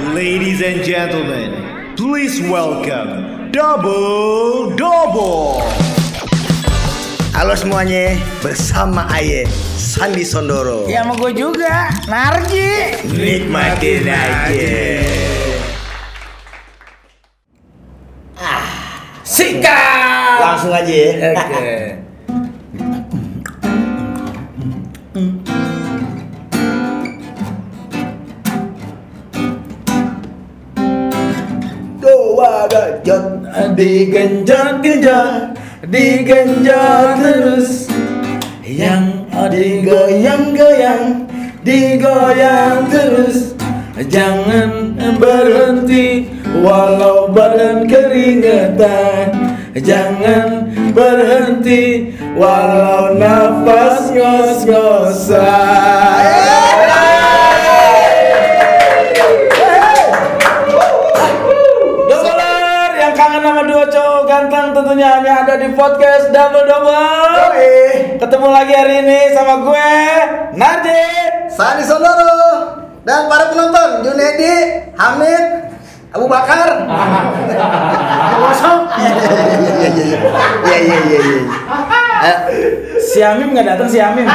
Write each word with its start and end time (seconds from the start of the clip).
Ladies 0.00 0.64
and 0.64 0.80
gentlemen, 0.80 1.52
please 1.92 2.40
welcome 2.48 3.52
Double 3.52 4.72
Double. 4.72 5.60
Halo 7.36 7.52
semuanya, 7.52 8.16
bersama 8.40 9.04
Aye 9.12 9.44
Sandi 9.76 10.24
Sondoro. 10.24 10.88
Ya 10.88 11.04
sama 11.04 11.20
gue 11.20 11.36
juga, 11.36 11.92
Narji. 12.08 12.96
Nikmatin 13.12 14.08
aja. 14.08 14.80
Sikat. 19.20 20.36
Langsung 20.40 20.72
aja 20.72 20.94
ya. 20.96 21.12
Oke. 21.36 21.60
Doa 21.60 22.09
gajot 32.70 33.42
Digenjot-genjot, 33.74 35.58
digenjot 35.90 37.18
terus. 37.18 37.90
Yang 38.62 39.26
digoyang-goyang, 39.50 41.26
digoyang 41.66 42.86
terus. 42.86 43.58
Jangan 44.00 44.96
berhenti 45.18 46.30
walau 46.62 47.34
badan 47.34 47.90
keringetan. 47.90 49.34
Jangan 49.74 50.70
berhenti 50.94 52.14
walau 52.38 53.18
nafas 53.18 54.14
ngos-ngosan. 54.14 56.59
Tentunya 65.00 65.16
hanya 65.16 65.32
ada 65.48 65.54
di 65.56 65.72
podcast 65.72 66.28
Double 66.28 66.68
Double. 66.68 67.56
Ketemu 68.20 68.48
lagi 68.52 68.72
hari 68.76 69.00
ini 69.00 69.32
sama 69.32 69.64
gue, 69.64 69.92
Nardi. 70.60 71.08
Sandi 71.48 71.88
Sondoro 71.88 72.36
dan 73.08 73.24
para 73.24 73.48
penonton 73.48 74.04
Junedi, 74.04 74.84
Hamid, 75.00 75.72
Abu 76.12 76.28
Bakar. 76.28 76.84
Iya 79.00 79.88
iya 79.88 80.04
iya. 80.04 80.18
Iya 80.68 80.76
iya 80.84 80.98
iya 81.00 81.18
iya. 81.24 81.40
Eh, 82.20 82.38
Si 83.00 83.24
nggak 83.24 83.64
datang 83.72 83.88
si 83.88 84.04
Amim. 84.04 84.28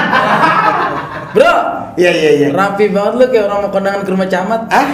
Bro, 1.38 1.53
Iya 1.94 2.09
iya 2.09 2.31
iya. 2.41 2.47
rapi 2.50 2.89
banget 2.89 3.13
lu 3.22 3.25
kayak 3.29 3.53
orang 3.53 3.59
mau 3.61 3.69
kondangan 3.69 4.02
ke 4.02 4.09
rumah 4.09 4.25
camat. 4.25 4.61
Ah? 4.73 4.88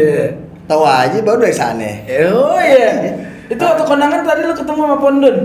Tahu 0.68 0.82
aja 0.84 1.18
baru 1.24 1.40
dari 1.40 1.56
sana. 1.56 1.88
oh 2.36 2.60
iya. 2.60 3.29
Itu 3.50 3.60
waktu 3.60 3.82
kondangan 3.82 4.22
tadi 4.22 4.40
lu 4.42 4.54
ketemu 4.54 4.80
sama 4.80 4.96
Pondon. 4.96 5.36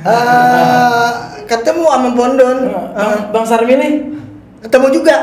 Eh, 0.00 1.08
ketemu 1.44 1.82
sama 1.84 2.10
Pondon. 2.12 2.56
Bang, 2.68 2.86
Eh, 2.96 3.16
Bang 3.28 3.44
Sarmi 3.44 3.74
nih. 3.74 3.92
ketemu 4.60 4.86
juga 4.92 5.14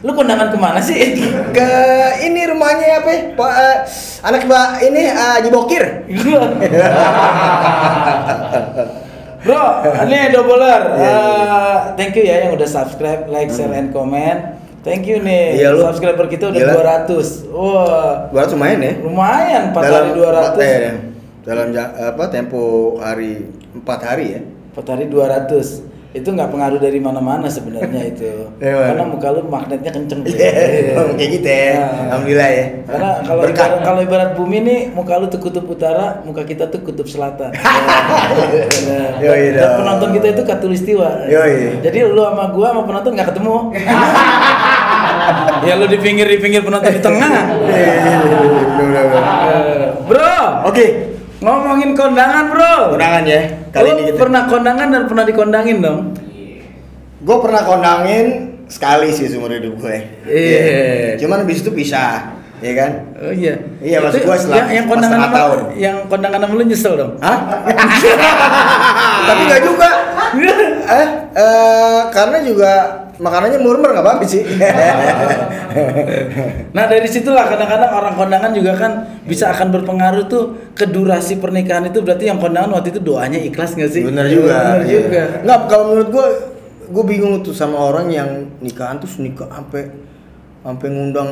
Lu 0.00 0.12
kondangan 0.12 0.48
ke 0.48 0.56
mana 0.56 0.78
sih? 0.78 1.18
ke 1.56 1.68
ini 2.20 2.46
rumahnya 2.46 3.00
apa? 3.00 3.10
ya? 3.10 3.20
Pak 3.34 3.52
eh, 3.56 3.76
anak 4.22 4.42
mbak 4.44 4.66
ini 4.84 5.02
eh, 5.02 5.16
Haji 5.34 5.50
Bokir. 5.50 5.84
Bro, 9.38 9.62
ini 10.04 10.18
doubler. 10.28 10.82
Iya, 10.92 11.06
Eh, 11.06 11.76
thank 11.94 12.14
you 12.14 12.22
ya 12.22 12.44
yang 12.44 12.52
udah 12.52 12.66
subscribe, 12.66 13.26
like, 13.26 13.46
share, 13.48 13.70
and 13.70 13.90
comment. 13.90 14.58
Thank 14.82 15.06
you 15.06 15.18
nih. 15.18 15.54
Iya, 15.56 15.70
lu. 15.70 15.82
Subscriber 15.84 16.26
kita 16.26 16.50
udah 16.50 16.60
Gila. 16.60 17.06
200. 17.06 17.46
Wah, 17.48 18.26
Buat 18.30 18.50
lumayan 18.52 18.78
ya. 18.80 18.92
lumayan 19.00 19.62
4 19.70 19.78
dalam 19.80 20.02
hari 20.04 20.10
200. 20.12 20.34
empat- 20.44 20.58
eh, 20.60 20.90
dalam 21.46 21.70
apa 21.78 22.24
tempo 22.26 22.98
hari 22.98 23.46
empat 23.70 24.00
hari 24.02 24.26
ya. 24.34 24.42
4 24.76 24.92
hari 24.92 25.04
200. 25.08 25.94
Itu 26.16 26.32
nggak 26.32 26.48
pengaruh 26.48 26.80
dari 26.80 26.96
mana-mana 26.96 27.44
sebenarnya 27.44 28.02
itu. 28.08 28.48
Iya. 28.56 28.92
Karena 28.92 29.04
muka 29.04 29.28
lu 29.36 29.44
magnetnya 29.52 29.92
kenceng. 29.92 30.24
Bro. 30.24 30.32
Iya, 30.32 31.12
kayak 31.12 31.30
gitu 31.38 31.48
ya. 31.48 31.72
Nah. 31.76 32.04
Alhamdulillah 32.08 32.50
ya. 32.50 32.66
Karena 32.88 33.10
kalau 33.20 33.42
ibarat, 33.44 33.72
kalau 33.84 34.00
ibarat 34.00 34.30
bumi 34.32 34.58
nih 34.64 34.80
muka 34.96 35.20
lu 35.20 35.28
tuh 35.28 35.40
kutub 35.44 35.68
utara, 35.68 36.24
muka 36.24 36.42
kita 36.48 36.72
tuh 36.72 36.80
kutub 36.82 37.04
selatan. 37.06 37.52
Nah, 38.86 39.20
dan 39.20 39.54
dong. 39.54 39.76
penonton 39.84 40.10
kita 40.16 40.26
itu 40.34 40.42
katulistiwa. 40.48 41.28
Yoi. 41.28 41.84
Jadi 41.84 41.98
lu 42.08 42.22
sama 42.24 42.48
gua 42.50 42.72
sama 42.72 42.82
penonton 42.88 43.10
nggak 43.12 43.28
ketemu. 43.36 43.56
ya 45.68 45.72
lu 45.76 45.84
di 45.84 45.98
pinggir 46.00 46.26
di 46.26 46.38
pinggir 46.40 46.62
penonton 46.64 46.90
di 46.90 47.02
tengah. 47.04 47.32
Iya, 47.70 47.76
iya, 47.76 48.16
iya, 48.24 48.38
iya. 48.80 49.02
Eh, 49.52 49.88
Bro, 50.08 50.36
Oke, 50.66 51.15
ngomongin 51.38 51.92
kondangan, 51.92 52.44
Bro. 52.48 52.96
undangan 52.96 53.24
ya. 53.24 53.40
Kali 53.70 53.88
Lu 53.88 53.94
ini 53.94 54.04
kita. 54.08 54.18
pernah 54.18 54.42
kondangan 54.46 54.86
dan 54.88 55.02
pernah 55.04 55.24
dikondangin 55.24 55.78
dong? 55.78 56.00
Gue 57.20 57.36
pernah 57.42 57.62
kondangin 57.62 58.26
sekali 58.66 59.10
sih 59.10 59.26
seumur 59.26 59.50
hidup 59.50 59.76
gue. 59.76 59.96
Iya. 60.24 61.20
Cuman 61.20 61.44
habis 61.44 61.60
itu 61.60 61.70
pisah, 61.70 62.34
ya 62.58 62.72
kan? 62.74 62.90
Oh 63.18 63.32
iya. 63.32 63.54
Iya, 63.78 63.98
maksud 64.00 64.22
gua 64.22 64.36
setelah- 64.36 64.56
yang, 64.64 64.68
yang 64.74 64.86
kondangan 64.86 65.30
tahun. 65.30 65.58
yang 65.76 65.96
kondangan 66.06 66.38
sama 66.40 66.54
lu 66.54 66.64
nyesel 66.64 66.94
dong. 66.94 67.12
Hah? 67.20 67.38
Tapi 69.28 69.40
nggak 69.44 69.62
juga. 69.62 69.88
Eh, 70.86 71.06
eh, 71.34 72.00
karena 72.10 72.38
juga 72.42 72.72
makanannya 73.16 73.58
murmur 73.60 73.90
nggak 73.92 74.04
apa-apa 74.04 74.24
sih. 74.24 74.42
Nah 76.72 76.84
dari 76.88 77.04
situlah 77.04 77.44
kadang-kadang 77.48 77.92
orang 77.92 78.14
kondangan 78.16 78.50
juga 78.56 78.72
kan 78.80 78.92
bisa 79.28 79.52
akan 79.52 79.76
berpengaruh 79.76 80.24
tuh 80.24 80.72
ke 80.72 80.88
durasi 80.88 81.36
pernikahan 81.36 81.88
itu 81.88 82.00
berarti 82.00 82.28
yang 82.28 82.40
kondangan 82.40 82.72
waktu 82.72 82.96
itu 82.96 83.00
doanya 83.04 83.36
ikhlas 83.36 83.76
nggak 83.76 83.90
sih? 83.92 84.02
Bener 84.04 84.24
juga. 84.28 84.56
Bener 84.56 84.88
iya. 84.88 85.00
juga. 85.04 85.22
Nggak, 85.44 85.58
kalau 85.68 85.84
menurut 85.92 86.08
gue, 86.08 86.26
gue 86.96 87.04
bingung 87.04 87.44
tuh 87.44 87.52
sama 87.52 87.76
orang 87.76 88.08
yang 88.08 88.28
nikahan 88.60 88.96
tuh 88.96 89.08
nikah 89.20 89.48
sampai 89.52 89.92
sampai 90.64 90.86
ngundang 90.88 91.28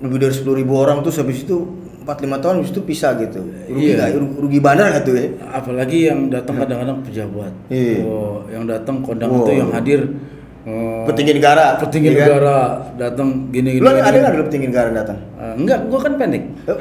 lebih 0.00 0.28
dari 0.28 0.34
sepuluh 0.36 0.56
ribu 0.60 0.76
orang 0.76 1.00
tuh 1.00 1.12
habis 1.12 1.44
itu 1.44 1.56
empat 2.00 2.20
lima 2.24 2.36
tahun 2.40 2.64
habis 2.64 2.72
itu 2.72 2.82
pisah 2.84 3.16
gitu. 3.20 3.40
Rugi 3.68 3.92
Iya. 3.92 3.96
nggak? 3.96 4.40
Rugi, 4.40 4.58
bandar 4.60 4.92
nggak 4.92 5.04
tuh 5.04 5.14
ya? 5.16 5.24
Apalagi 5.52 5.98
yang 6.08 6.28
datang 6.28 6.56
kadang-kadang 6.56 7.00
pejabat. 7.04 7.52
Iya. 7.68 8.04
Oh, 8.04 8.44
yang 8.48 8.64
datang 8.64 9.04
kondangan 9.04 9.40
Wow. 9.40 9.46
tuh 9.48 9.56
yang 9.56 9.70
hadir 9.72 10.00
eh, 10.70 11.02
Petinggi 11.10 11.32
negara. 11.34 11.74
petinggi 11.76 12.08
iya 12.08 12.14
kan? 12.14 12.22
negara 12.30 12.56
datang 12.94 13.28
gini-gini. 13.50 13.82
Lu 13.82 13.88
ada 13.90 14.14
nggak 14.14 14.32
dulu 14.38 14.44
petinggi 14.46 14.66
negara 14.70 14.88
datang? 14.94 15.18
Eh, 15.40 15.54
enggak, 15.58 15.78
gua 15.90 15.98
kan 15.98 16.12
pendek. 16.14 16.42
Enggak, 16.46 16.78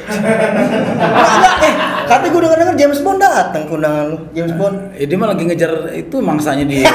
enggak, 1.33 1.53
eh, 1.65 1.73
katanya 2.05 2.29
gue 2.29 2.41
denger-denger 2.45 2.75
James 2.77 2.99
Bond 3.01 3.19
datang 3.19 3.61
ke 3.65 3.71
undangan 3.73 4.05
lu. 4.13 4.17
James 4.37 4.53
Bond. 4.53 4.75
Eh, 4.93 5.05
dia 5.09 5.17
mah 5.17 5.27
lagi 5.33 5.43
ngejar 5.49 5.71
itu 5.97 6.15
mangsanya 6.21 6.65
dia. 6.69 6.85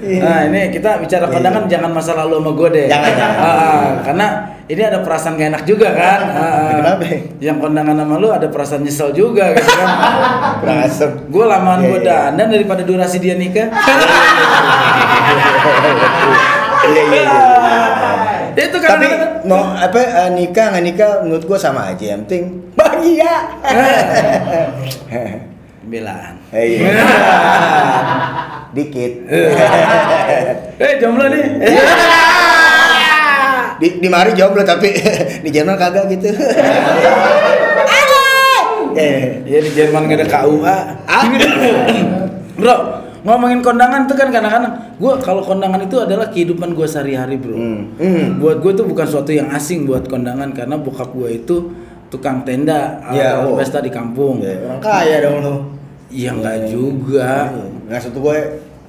Iya. 0.00 0.20
nah 0.24 0.38
ini 0.48 0.60
kita 0.72 0.98
bicara 0.98 1.28
kondangan 1.28 1.68
jangan 1.68 1.90
masa 1.92 2.16
lalu 2.16 2.40
sama 2.40 2.50
gue 2.56 2.68
deh. 2.72 2.86
Jangan, 2.88 3.12
jangan. 3.14 3.38
Ah, 3.38 3.88
karena 4.02 4.26
ini 4.70 4.82
ada 4.86 5.02
perasaan 5.02 5.34
gak 5.34 5.50
enak 5.50 5.62
juga 5.66 5.90
kan. 5.90 6.20
Kenapa? 6.78 7.04
Yang 7.42 7.58
kondangan 7.58 7.96
sama 7.98 8.14
lu 8.22 8.30
ada 8.30 8.46
perasaan 8.46 8.86
nyesel 8.86 9.10
juga 9.10 9.50
gitu 9.58 9.66
kan. 9.66 9.88
Kurang 10.62 10.78
asem. 10.86 11.10
gue 11.26 11.44
lamaan 11.44 11.80
Iya, 11.82 11.88
gue 11.90 11.98
iya. 11.98 12.06
dandan 12.30 12.48
daripada 12.54 12.82
durasi 12.86 13.18
dia 13.18 13.34
nikah. 13.34 13.68
Iya 16.80 17.02
iya 17.12 17.22
iya. 18.56 18.66
itu 18.66 18.78
Tapi 18.80 18.88
kadang-kadang 18.88 19.44
mau 19.44 19.62
apa 19.76 20.00
eh, 20.00 20.30
nikah 20.32 20.72
nggak 20.72 20.84
nikah 20.90 21.10
menurut 21.22 21.44
gua 21.44 21.60
sama 21.60 21.92
aja 21.92 22.16
yang 22.16 22.24
penting 22.24 22.72
bahagia. 22.72 23.34
Belaan. 25.86 26.34
Eh, 26.56 26.80
iya. 26.80 26.90
Dikit. 28.72 29.12
Eh 30.80 30.92
jomblo 30.98 31.28
nih. 31.28 31.46
Di, 33.80 33.96
di 33.96 34.06
mari 34.06 34.30
jomblo 34.32 34.60
tapi 34.62 34.92
di 35.44 35.50
Jerman 35.50 35.74
kagak 35.74 36.04
gitu. 36.10 36.28
Eh, 38.92 39.40
Iya 39.42 39.58
di 39.60 39.70
Jerman 39.72 40.04
gak 40.04 40.18
ada 40.18 40.26
KUA. 40.28 40.76
bro, 42.54 42.76
ngomongin 43.22 43.60
kondangan 43.60 44.04
tuh 44.04 44.14
kan 44.14 44.28
kadang-kadang 44.28 44.68
gue 44.94 45.12
kalau 45.18 45.40
kondangan 45.40 45.80
itu 45.80 45.96
adalah 45.96 46.28
kehidupan 46.28 46.74
gue 46.74 46.84
sehari-hari 46.84 47.34
bro. 47.34 47.54
Hmm. 47.54 47.96
Hmm. 47.96 48.36
Buat 48.36 48.60
gue 48.60 48.72
tuh 48.74 48.84
bukan 48.84 49.06
suatu 49.06 49.30
yang 49.30 49.48
asing 49.50 49.86
buat 49.86 50.04
kondangan 50.04 50.52
karena 50.52 50.76
bokap 50.76 51.10
gue 51.10 51.30
itu 51.34 51.56
tukang 52.10 52.42
tenda 52.42 52.98
Ya, 53.08 53.38
alat 53.38 53.46
oh. 53.46 53.56
pesta 53.56 53.78
di 53.78 53.88
kampung. 53.88 54.42
Ya, 54.42 54.58
orang 54.60 54.80
kaya 54.80 55.16
dong 55.20 55.36
lu. 55.40 55.54
Iya 56.10 56.30
enggak 56.32 56.56
juga. 56.68 57.30
Nggak 57.86 58.00
satu 58.02 58.18
gue. 58.20 58.38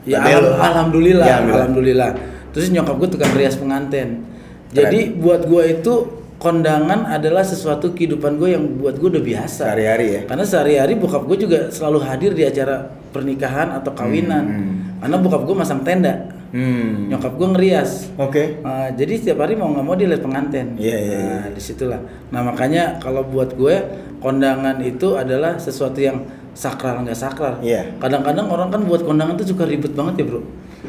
Ya 0.04 0.18
alham- 0.20 0.58
alhamdulillah, 0.58 1.24
Ya, 1.24 1.38
alhamdulillah. 1.38 1.62
alhamdulillah. 1.62 2.12
Terus 2.52 2.68
nyokap 2.70 2.96
gue 2.98 3.10
tukang 3.12 3.32
rias 3.32 3.56
pengantin. 3.56 4.26
Jadi 4.72 5.00
buat 5.20 5.46
gue 5.46 5.64
itu 5.80 5.94
kondangan 6.42 7.06
adalah 7.06 7.46
sesuatu 7.46 7.94
kehidupan 7.94 8.42
gue 8.42 8.58
yang 8.58 8.64
buat 8.82 8.98
gue 8.98 9.10
udah 9.14 9.24
biasa. 9.24 9.64
Sehari-hari 9.70 10.08
ya. 10.10 10.22
Karena 10.26 10.46
sehari-hari 10.48 10.94
bokap 10.98 11.24
gue 11.30 11.38
juga 11.38 11.60
selalu 11.70 12.00
hadir 12.02 12.32
di 12.34 12.44
acara 12.48 12.90
pernikahan 13.14 13.78
atau 13.78 13.94
kawinan. 13.94 14.44
Hmm, 14.48 14.74
Karena 15.04 15.16
bokap 15.22 15.46
gue 15.46 15.56
masang 15.56 15.86
tenda. 15.86 16.34
Hmm. 16.52 17.08
Nyokap 17.14 17.38
gue 17.40 17.48
ngerias. 17.56 18.12
Oke. 18.20 18.60
Uh, 18.60 18.90
jadi 18.98 19.14
setiap 19.16 19.46
hari 19.48 19.56
mau 19.56 19.72
nggak 19.72 19.86
mau 19.86 19.96
dia 19.96 20.08
lihat 20.12 20.20
pengantin. 20.20 20.76
Iya, 20.76 20.98
iya, 21.00 21.16
Nah, 21.16 21.46
iya. 21.48 21.56
di 21.56 21.62
situlah. 21.64 22.02
Nah 22.34 22.42
makanya 22.44 23.00
kalau 23.00 23.24
buat 23.24 23.56
gue 23.56 23.76
kondangan 24.20 24.84
itu 24.84 25.16
adalah 25.16 25.56
sesuatu 25.62 26.02
yang 26.02 26.28
sakral 26.52 27.08
nggak 27.08 27.16
sakral. 27.16 27.56
Iya. 27.64 27.96
Kadang-kadang 28.04 28.52
orang 28.52 28.68
kan 28.68 28.84
buat 28.84 29.06
kondangan 29.08 29.40
tuh 29.40 29.48
suka 29.56 29.64
ribet 29.64 29.96
banget 29.96 30.24
ya 30.24 30.26
bro. 30.28 30.42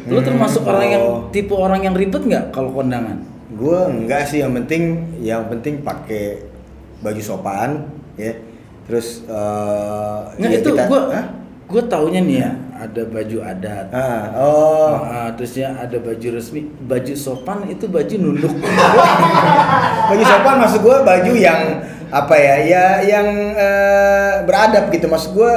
Lu 0.09 0.19
Hmm, 0.19 0.25
termasuk 0.27 0.67
orang 0.67 0.89
yang 0.89 1.03
oh. 1.05 1.21
tipe 1.31 1.55
orang 1.55 1.85
yang 1.87 1.95
ribet 1.95 2.25
nggak 2.27 2.51
kalau 2.51 2.75
kondangan? 2.75 3.23
Gue 3.63 3.79
enggak 3.87 4.27
sih, 4.27 4.43
yang 4.43 4.51
penting 4.53 4.83
yang 5.23 5.47
penting 5.47 5.87
pakai 5.87 6.43
baju 6.99 7.23
sopan, 7.23 7.87
ya. 8.19 8.35
Terus 8.83 9.23
eh 9.25 10.19
Nggak 10.35 10.51
ya 10.51 10.59
itu 10.59 10.71
kita- 10.75 10.89
gue 10.91 11.01
gue 11.73 11.83
taunya 11.89 12.21
nih 12.21 12.37
ya 12.43 12.51
ada 12.77 13.03
baju 13.07 13.39
adat. 13.41 13.87
Ah, 13.95 14.23
oh. 14.35 14.93
Ah, 15.01 15.29
terusnya 15.33 15.79
ada 15.79 15.97
baju 15.97 16.29
resmi, 16.35 16.67
baju 16.83 17.15
sopan 17.15 17.71
itu 17.71 17.87
baju 17.87 18.15
nunduk. 18.19 18.51
baju 20.11 20.25
sopan 20.27 20.57
maksud 20.59 20.81
gue 20.83 20.97
baju 21.01 21.33
yang 21.33 21.63
apa 22.13 22.35
ya 22.37 22.57
ya 22.61 22.85
yang 23.01 23.27
eh, 23.57 24.33
beradab 24.45 24.93
gitu 24.93 25.09
maksud 25.09 25.33
gue 25.33 25.53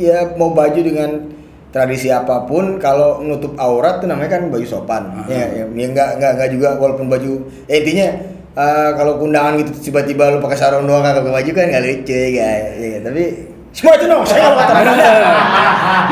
ya 0.00 0.34
mau 0.34 0.50
baju 0.50 0.80
dengan 0.82 1.30
tradisi 1.72 2.08
apa 2.08 2.44
pun 2.44 2.76
kalau 2.76 3.18
menutup 3.18 3.56
aurat 3.56 3.96
tuh 3.96 4.06
namanya 4.06 4.36
kan 4.36 4.46
baju 4.46 4.62
sopan 4.62 5.08
Ah. 5.08 5.24
ya, 5.26 5.46
ya, 5.50 5.64
ya 5.66 5.86
nggak 5.88 6.08
nggak 6.20 6.32
nggak 6.36 6.50
juga 6.52 6.68
walaupun 6.76 7.08
baju 7.08 7.32
eh, 7.64 7.80
intinya 7.80 8.08
eh, 8.52 8.90
kalau 8.92 9.16
kundangan 9.16 9.56
gitu 9.58 9.72
tiba-tiba 9.82 10.28
lu 10.30 10.38
pakai 10.38 10.54
sarung 10.54 10.84
doang 10.84 11.00
kagak 11.00 11.24
pakai 11.24 11.36
baju 11.40 11.50
kan 11.50 11.64
nggak 11.66 11.82
lucu 11.82 12.22
ya, 12.30 12.48
ya, 12.76 12.98
tapi 13.00 13.24
semua 13.72 13.96
itu 13.96 14.04
dong 14.04 14.20
saya 14.22 14.52
nggak 14.52 14.68
kata 14.68 14.72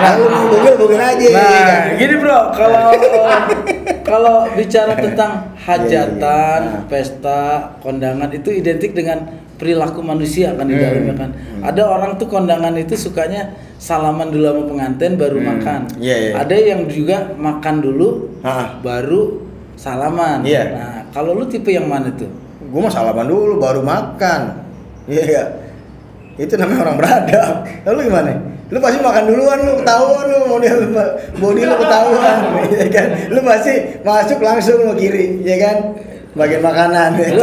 nah 0.01 0.11
lu 0.17 0.25
bugil 0.49 0.75
bugil 0.77 0.97
aja 0.97 1.21
ya 1.21 1.37
Nah, 1.37 1.61
kan? 1.61 1.81
gini 2.01 2.15
bro, 2.17 2.39
kalau 2.57 2.85
kalau 4.11 4.37
bicara 4.57 4.97
tentang 4.97 5.33
hajatan, 5.61 6.61
iya. 6.65 6.81
pesta, 6.89 7.43
kondangan 7.79 8.33
itu 8.33 8.49
identik 8.51 8.97
dengan 8.97 9.29
perilaku 9.61 10.01
manusia 10.01 10.57
kan 10.57 10.65
di 10.65 10.73
Hmm, 10.73 10.83
dalamnya 10.83 11.15
kan. 11.15 11.31
Ada 11.61 11.83
orang 11.85 12.17
tuh 12.17 12.27
kondangan 12.27 12.73
itu 12.75 12.97
sukanya 12.97 13.53
salaman 13.77 14.33
dulu 14.33 14.45
sama 14.47 14.63
pengantin 14.67 15.15
baru 15.15 15.37
Hmm, 15.37 15.49
makan. 15.53 15.81
iya, 16.01 16.17
iya. 16.19 16.33
Ada 16.35 16.57
yang 16.57 16.81
juga 16.87 17.37
makan 17.37 17.75
dulu 17.79 18.09
Ah. 18.41 18.81
baru 18.81 19.45
salaman. 19.77 20.41
Iya. 20.43 20.63
Nah, 20.73 20.99
kalau 21.11 21.37
lu 21.37 21.45
tipe 21.45 21.69
yang 21.69 21.85
mana 21.85 22.09
tuh? 22.11 22.33
gue 22.63 22.79
mah 22.79 22.89
salaman 22.89 23.27
dulu 23.27 23.59
baru 23.59 23.83
makan 23.83 24.63
iya 25.05 25.25
iya. 25.27 25.43
itu 26.39 26.55
namanya 26.55 26.87
orang 26.87 26.97
beradab 27.03 27.67
lalu 27.83 28.07
gimana 28.07 28.31
lu 28.71 28.79
pasti 28.79 29.03
makan 29.03 29.25
duluan 29.27 29.59
lu 29.59 29.73
ketahuan 29.83 30.25
lu 30.25 30.39
model 30.47 30.77
body 31.35 31.63
lu 31.67 31.75
ketahuan 31.75 32.37
ya 32.79 32.87
kan 32.87 33.07
lu 33.27 33.43
pasti 33.43 33.75
masuk 34.07 34.39
langsung 34.39 34.87
lu 34.87 34.95
kiri 34.95 35.43
ya 35.43 35.59
kan 35.59 35.77
bagian 36.31 36.63
makanan 36.63 37.19
ayo 37.19 37.35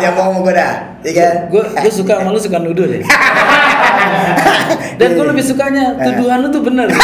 jangan 0.00 0.16
sama 0.16 0.38
gue 0.40 0.54
dah 0.54 0.72
ya 1.06 1.12
kan 1.14 1.32
Gue 1.48 1.62
gue 1.62 1.92
suka 1.92 2.12
sama 2.18 2.34
lu 2.34 2.40
suka 2.42 2.58
nuduh 2.58 2.84
deh. 2.84 3.00
Dan 4.98 5.08
gue 5.14 5.26
lebih 5.28 5.44
sukanya 5.44 5.94
tuduhan 5.94 6.42
lu 6.42 6.48
tuh 6.50 6.62
bener. 6.62 6.88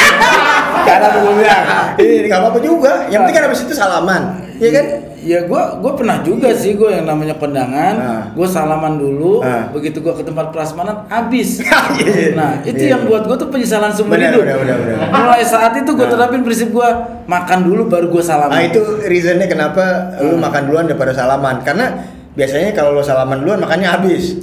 karena 0.83 1.09
gue 1.15 1.33
bilang 1.39 1.63
ini 1.95 2.27
nggak 2.27 2.41
apa-apa 2.43 2.59
juga 2.59 3.07
yang 3.07 3.23
penting 3.23 3.37
kan 3.39 3.45
habis 3.47 3.63
itu 3.63 3.71
salaman 3.73 4.23
ya 4.59 4.71
kan 4.73 4.87
Ya 5.23 5.47
gue 5.47 5.63
gue 5.79 5.93
pernah 5.95 6.19
juga 6.19 6.51
sih 6.51 6.75
gue 6.75 6.91
yang 6.91 7.07
namanya 7.07 7.39
kondangan, 7.39 7.95
Ah. 7.95 8.23
gue 8.35 8.43
salaman 8.43 8.99
dulu, 8.99 9.39
Ah. 9.39 9.71
begitu 9.71 10.03
gue 10.03 10.11
ke 10.11 10.27
tempat 10.27 10.51
prasmanan 10.51 11.07
habis. 11.07 11.63
Iya. 11.95 12.35
nah 12.35 12.59
itu 12.59 12.83
Iya. 12.83 12.99
yang 12.99 13.07
buat 13.07 13.31
gue 13.31 13.37
tuh 13.39 13.47
penyesalan 13.47 13.95
seumur 13.95 14.19
hidup. 14.19 14.43
Mulai 15.15 15.47
saat 15.47 15.79
itu 15.79 15.95
gue 15.95 16.03
Ah. 16.03 16.11
terapin 16.11 16.43
prinsip 16.43 16.75
gue 16.75 16.89
makan 17.23 17.59
dulu 17.63 17.87
baru 17.87 18.11
gue 18.11 18.19
salaman. 18.19 18.51
Nah 18.51 18.63
itu 18.67 18.83
reasonnya 18.99 19.47
kenapa 19.47 20.11
lu 20.19 20.43
makan 20.43 20.63
duluan 20.67 20.91
daripada 20.91 21.15
salaman 21.15 21.63
Karena 21.63 22.03
biasanya 22.33 22.73
kalau 22.73 22.93
lu 22.93 23.03
salaman 23.03 23.41
duluan 23.41 23.59
makannya 23.59 23.89
habis 23.89 24.41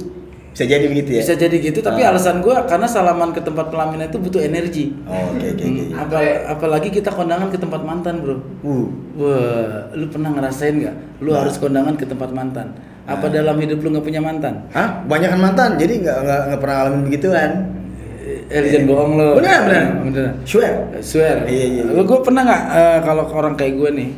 Bisa 0.50 0.66
jadi 0.66 0.82
begitu 0.84 1.14
ya? 1.14 1.22
Bisa 1.22 1.38
jadi 1.38 1.56
gitu, 1.56 1.78
tapi 1.78 2.02
Ah. 2.02 2.10
alasan 2.10 2.42
gue 2.42 2.50
karena 2.66 2.82
salaman 2.82 3.30
ke 3.30 3.38
tempat 3.38 3.70
pelaminan 3.70 4.10
itu 4.10 4.18
butuh 4.18 4.42
energi. 4.42 4.90
Oh 5.06 5.30
oke 5.30 5.46
oke 5.46 5.62
oke 5.62 5.62
Hmm, 5.62 5.94
apa- 5.94 6.42
apalagi 6.50 6.90
kita 6.90 7.06
kondangan 7.08 7.48
ke 7.48 7.56
tempat 7.56 7.78
mantan 7.80 8.18
bro. 8.18 8.34
Uh, 8.60 8.90
Wah, 9.14 9.94
lu 9.94 10.10
pernah 10.10 10.34
ngerasain 10.34 10.74
nggak? 10.74 10.96
Lu 11.18 11.30
Nah. 11.30 11.46
harus 11.46 11.54
kondangan 11.54 11.94
ke 11.94 12.02
tempat 12.02 12.34
mantan. 12.34 12.74
Apa 13.06 13.26
Nah. 13.26 13.32
dalam 13.32 13.56
hidup 13.56 13.78
lu 13.78 13.94
nggak 13.94 14.02
punya 14.02 14.18
mantan? 14.18 14.66
Hah? 14.70 15.06
Banyak 15.06 15.28
kan 15.28 15.40
mantan, 15.40 15.70
jadi 15.78 15.94
nggak 15.96 16.18
nggak 16.18 16.58
pernah 16.58 16.74
ngalamin 16.76 17.02
begituan 17.06 17.50
Eh, 18.50 18.62
jangan 18.64 18.86
bohong 18.86 19.12
lo. 19.16 19.28
Bener 19.38 19.58
bener 19.64 19.84
Bener. 20.02 20.28
Swear 20.42 20.74
Swear. 21.00 21.46
Iya, 21.46 21.66
iya, 21.68 21.82
iya. 21.86 21.94
Lu 21.94 22.02
gue 22.02 22.18
pernah 22.20 22.42
nggak 22.42 22.62
eh, 22.68 22.98
kalau 23.00 23.22
orang 23.28 23.54
kayak 23.54 23.74
gue 23.76 23.90
nih. 23.94 24.10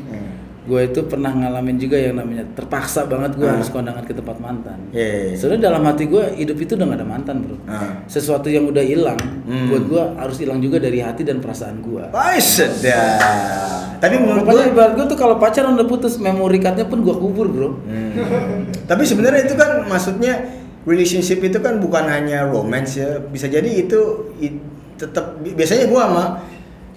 Gue 0.62 0.80
itu 0.84 1.02
pernah 1.02 1.28
ngalamin 1.28 1.74
juga 1.74 1.98
yang 1.98 2.14
namanya 2.14 2.46
terpaksa 2.54 3.02
banget 3.04 3.34
gue 3.34 3.44
Ah. 3.44 3.58
harus 3.58 3.66
kondangan 3.66 4.00
ke 4.00 4.12
tempat 4.12 4.38
mantan. 4.38 4.78
Iya, 4.88 5.02
iya, 5.02 5.22
iya. 5.24 5.34
Soalnya 5.34 5.60
dalam 5.66 5.82
hati 5.82 6.06
gue 6.06 6.22
hidup 6.34 6.54
itu 6.56 6.72
udah 6.72 6.86
gak 6.86 6.98
ada 6.98 7.08
mantan 7.08 7.36
bro. 7.40 7.56
Ah. 7.64 8.06
Sesuatu 8.06 8.46
yang 8.46 8.64
udah 8.64 8.78
hilang, 8.80 9.18
Hmm. 9.42 9.66
buat 9.66 9.84
gue 9.84 10.02
harus 10.16 10.36
hilang 10.38 10.58
juga 10.58 10.78
dari 10.78 10.98
hati 10.98 11.22
dan 11.22 11.38
perasaan 11.38 11.80
gue. 11.80 12.04
Sedap 12.38 13.98
Tapi 13.98 14.14
menurut 14.16 14.42
gue 14.44 14.62
ibarat 14.68 14.92
gue 14.92 15.06
tuh 15.06 15.16
kalau 15.16 15.34
pacaran 15.36 15.72
udah 15.72 15.84
putus, 15.84 16.16
memory 16.16 16.58
cardnya 16.58 16.84
pun 16.84 17.00
gue 17.00 17.12
kubur 17.12 17.46
bro. 17.46 17.70
Hmm. 17.82 18.66
Tapi 18.84 19.02
sebenarnya 19.02 19.42
itu 19.44 19.54
kan 19.54 19.82
maksudnya 19.84 20.46
relationship 20.82 21.38
itu 21.40 21.58
kan 21.58 21.78
bukan 21.78 22.04
hanya 22.04 22.42
romance 22.44 22.96
ya. 22.96 23.18
Bisa 23.20 23.46
jadi 23.46 23.66
itu 23.66 23.98
i- 24.38 24.58
tetap 24.92 25.38
bi- 25.38 25.50
biasanya 25.52 25.86
gua 25.86 26.02
sama 26.04 26.24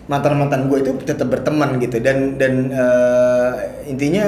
mantan-mantan 0.05 0.69
gue 0.69 0.85
itu 0.85 0.91
tetap 1.01 1.33
berteman 1.33 1.81
gitu 1.81 1.97
dan 1.97 2.37
dan 2.37 2.69
eh, 2.69 3.51
intinya 3.89 4.25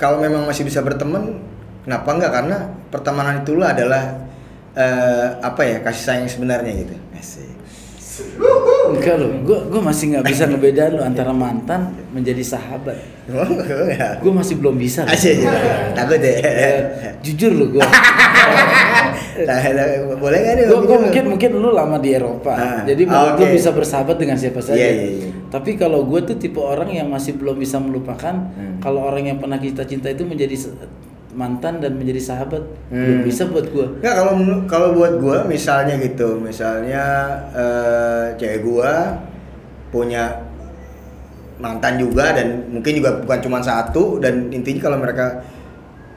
kalau 0.00 0.24
memang 0.24 0.48
masih 0.48 0.64
bisa 0.64 0.80
berteman 0.80 1.36
kenapa 1.84 2.08
enggak 2.16 2.32
karena 2.32 2.56
pertemanan 2.88 3.44
itulah 3.44 3.76
adalah 3.76 4.28
eh, 4.72 5.26
apa 5.42 5.60
ya 5.64 5.76
kasih 5.84 6.04
sayang 6.04 6.28
sebenarnya 6.30 6.72
gitu. 6.86 6.96
Asik. 7.18 7.56
Enggak 8.88 9.14
loh, 9.20 9.30
gue 9.46 9.58
gue 9.68 9.80
masih 9.84 10.04
nggak 10.16 10.24
bisa 10.26 10.42
ngebedain 10.50 10.92
lo 10.96 11.02
antara 11.04 11.30
mantan 11.34 11.92
menjadi 12.10 12.40
sahabat. 12.40 12.96
Enggak? 13.28 14.24
Gue 14.24 14.32
masih 14.32 14.54
belum 14.56 14.80
bisa. 14.80 15.04
Asik. 15.04 15.44
Takut 15.92 16.18
ya. 16.22 16.34
Eh, 16.40 16.78
jujur 17.20 17.52
lo 17.52 17.66
gue. 17.68 17.84
Nah, 19.40 19.58
boleh 20.16 20.38
nggak 20.38 20.54
nih? 20.54 20.64
gue 20.64 20.78
begini? 20.80 20.98
mungkin 21.00 21.24
mungkin 21.28 21.50
lu 21.54 21.70
lama 21.70 21.96
di 21.96 22.10
Eropa 22.10 22.50
Ah, 22.50 22.80
jadi 22.82 23.02
menurut 23.02 23.34
oke. 23.34 23.40
lu 23.40 23.46
bisa 23.52 23.70
bersahabat 23.70 24.16
dengan 24.16 24.34
siapa 24.34 24.58
saja 24.58 24.74
Iya, 24.74 24.90
iya, 24.90 25.08
iya. 25.20 25.28
tapi 25.46 25.74
kalau 25.74 26.02
gue 26.02 26.20
tuh 26.24 26.34
tipe 26.34 26.58
orang 26.58 26.90
yang 26.90 27.06
masih 27.06 27.34
belum 27.34 27.54
bisa 27.54 27.76
melupakan 27.76 28.34
Hmm. 28.48 28.78
kalau 28.78 29.04
orang 29.04 29.26
yang 29.26 29.38
pernah 29.38 29.56
kita 29.56 29.82
cinta 29.82 30.08
itu 30.08 30.22
menjadi 30.22 30.56
mantan 31.30 31.78
dan 31.78 31.94
menjadi 31.94 32.18
sahabat 32.24 32.62
Hmm. 32.88 32.98
belum 32.98 33.20
bisa 33.22 33.42
buat 33.46 33.66
gue 33.66 33.86
Nggak 34.00 34.14
kalau 34.16 34.32
kalau 34.64 34.88
buat 34.92 35.12
gua 35.16 35.38
misalnya 35.44 35.94
gitu, 35.98 36.34
misalnya 36.36 37.04
eh, 37.52 38.24
cewek 38.34 38.64
gua 38.64 39.20
punya 39.88 40.42
mantan 41.56 41.96
juga 41.96 42.30
dan 42.32 42.68
mungkin 42.68 42.92
juga 42.94 43.18
bukan 43.18 43.38
cuma 43.40 43.58
satu 43.58 44.18
dan 44.18 44.46
intinya 44.48 44.78
kalau 44.84 44.98
mereka 44.98 45.42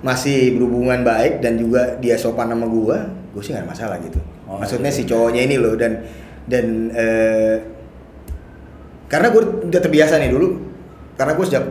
masih 0.01 0.53
berhubungan 0.53 1.01
baik 1.01 1.39
dan 1.39 1.55
juga 1.55 1.97
dia 1.97 2.13
sopan 2.13 2.49
sama 2.49 2.65
gua, 2.65 3.05
gua 3.31 3.41
sih 3.41 3.51
nggak 3.55 3.63
ada 3.63 3.71
masalah 3.71 3.97
gitu. 4.03 4.19
Oh, 4.47 4.59
Maksudnya 4.59 4.91
iya. 4.91 4.97
si 4.99 5.03
cowoknya 5.07 5.41
ini 5.47 5.55
loh 5.55 5.73
dan 5.79 6.03
dan 6.47 6.91
eh, 6.91 7.55
karena 9.11 9.27
gue 9.27 9.67
udah 9.67 9.81
terbiasa 9.83 10.15
nih 10.23 10.31
dulu 10.31 10.55
karena 11.19 11.35
gue 11.35 11.45
sejak 11.45 11.65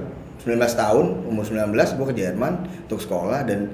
19 0.45 0.61
tahun 0.61 1.07
umur 1.25 1.45
19 1.49 1.73
gue 1.73 2.07
ke 2.13 2.17
Jerman 2.21 2.53
untuk 2.85 3.01
sekolah 3.01 3.49
dan 3.49 3.73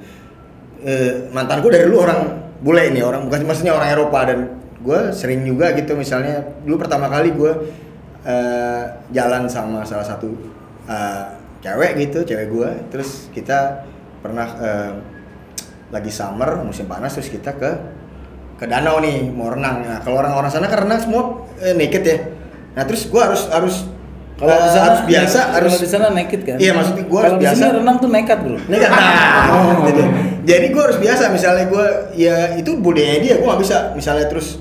eh, 0.87 1.26
mantanku 1.35 1.66
dari 1.66 1.90
dulu 1.90 2.07
orang 2.07 2.21
bule 2.62 2.83
ini 2.87 3.02
orang 3.02 3.26
bukan 3.26 3.43
maksudnya 3.43 3.75
orang 3.75 3.90
Eropa 3.90 4.21
dan 4.23 4.38
gue 4.81 5.00
sering 5.11 5.43
juga 5.43 5.75
gitu 5.75 5.99
misalnya 5.99 6.47
dulu 6.62 6.87
pertama 6.87 7.11
kali 7.11 7.35
gue 7.35 7.52
eh, 8.23 8.83
jalan 9.11 9.50
sama 9.50 9.83
salah 9.83 10.07
satu 10.07 10.31
eh, 10.87 11.25
cewek 11.66 12.07
gitu 12.07 12.23
cewek 12.23 12.47
gue 12.47 12.71
terus 12.95 13.26
kita 13.35 13.83
pernah 14.23 14.49
eh, 14.62 14.93
lagi 15.95 16.11
summer 16.11 16.62
musim 16.66 16.90
panas 16.90 17.14
terus 17.14 17.31
kita 17.31 17.55
ke 17.55 17.71
ke 18.57 18.64
danau 18.64 18.99
nih 19.05 19.28
mau 19.28 19.52
renang. 19.52 19.85
Nah 19.85 19.99
kalau 20.00 20.19
orang-orang 20.19 20.49
sana 20.49 20.66
kan 20.66 20.88
renang 20.88 21.00
semua 21.00 21.45
eh, 21.61 21.76
naked 21.76 22.02
ya. 22.02 22.19
Nah 22.73 22.83
terus 22.88 23.07
gue 23.07 23.21
harus 23.21 23.47
harus 23.52 23.85
kalau 24.37 24.52
sana 24.52 24.85
harus 24.93 25.02
biasa 25.09 25.40
kalau 25.40 25.57
harus 25.57 25.76
di 25.81 25.88
sana 25.88 26.07
naked 26.12 26.40
kan? 26.45 26.57
Iya, 26.61 26.76
maksudnya 26.76 27.05
gua 27.09 27.21
harus 27.25 27.40
biasa. 27.40 27.64
renang 27.73 27.97
tuh 28.05 28.11
nekat 28.12 28.38
bro. 28.45 28.57
Ini 28.61 28.76
kan 28.76 28.90
nah, 29.00 29.81
gitu. 29.88 30.02
jadi 30.45 30.66
gue 30.69 30.83
harus 30.85 30.99
biasa 31.00 31.23
misalnya 31.33 31.64
gue 31.73 31.87
ya 32.21 32.37
itu 32.61 32.71
budayanya 32.76 33.21
dia 33.25 33.35
gue 33.40 33.47
nggak 33.49 33.62
bisa. 33.64 33.76
Misalnya 33.97 34.28
terus 34.28 34.61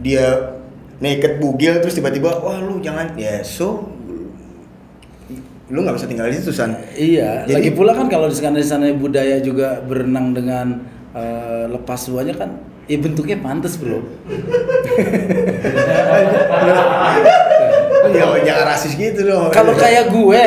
dia 0.00 0.56
naked 1.00 1.40
bugil 1.40 1.80
terus 1.80 1.96
tiba-tiba 1.96 2.36
wah 2.44 2.60
lu 2.60 2.84
jangan. 2.84 3.16
Ya 3.16 3.40
so 3.40 3.88
lu 5.66 5.80
nggak 5.80 5.96
bisa 5.96 6.04
tinggal 6.04 6.28
di 6.28 6.36
situ 6.36 6.52
san 6.52 6.76
iya 6.92 7.42
Jadi- 7.42 7.54
lagi 7.54 7.70
pula 7.72 7.92
kan 7.92 8.06
kalau 8.06 8.28
di 8.28 8.34
sana 8.34 8.56
di 8.56 8.66
sana 8.66 8.92
budaya 8.92 9.40
juga 9.40 9.80
berenang 9.80 10.30
dengan 10.30 10.66
eh, 11.10 11.64
lepas 11.66 11.96
semuanya 11.98 12.34
kan 12.34 12.50
ya 12.84 12.98
bentuknya 12.98 13.38
pantas 13.38 13.76
bro 13.76 14.04
Ya 18.06 18.28
jangan 18.44 18.64
rasis 18.68 18.94
gitu 18.94 19.24
dong. 19.24 19.48
Kalau 19.48 19.72
kayak 19.74 20.12
gue, 20.12 20.42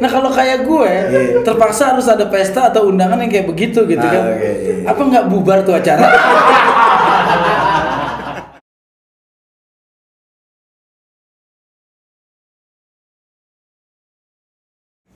nah 0.00 0.08
kalau 0.08 0.32
kayak 0.32 0.64
gue, 0.64 0.90
Iya. 0.90 1.44
terpaksa 1.44 1.92
harus 1.94 2.08
ada 2.08 2.26
pesta 2.26 2.66
atau 2.66 2.88
undangan 2.88 3.20
yang 3.20 3.30
kayak 3.30 3.46
begitu 3.46 3.84
gitu 3.84 4.00
Ah, 4.00 4.10
kan. 4.10 4.22
oke, 4.32 4.50
iya. 4.58 4.74
Apa 4.88 5.02
nggak 5.04 5.24
bubar 5.28 5.62
tuh 5.62 5.76
acara? 5.76 6.02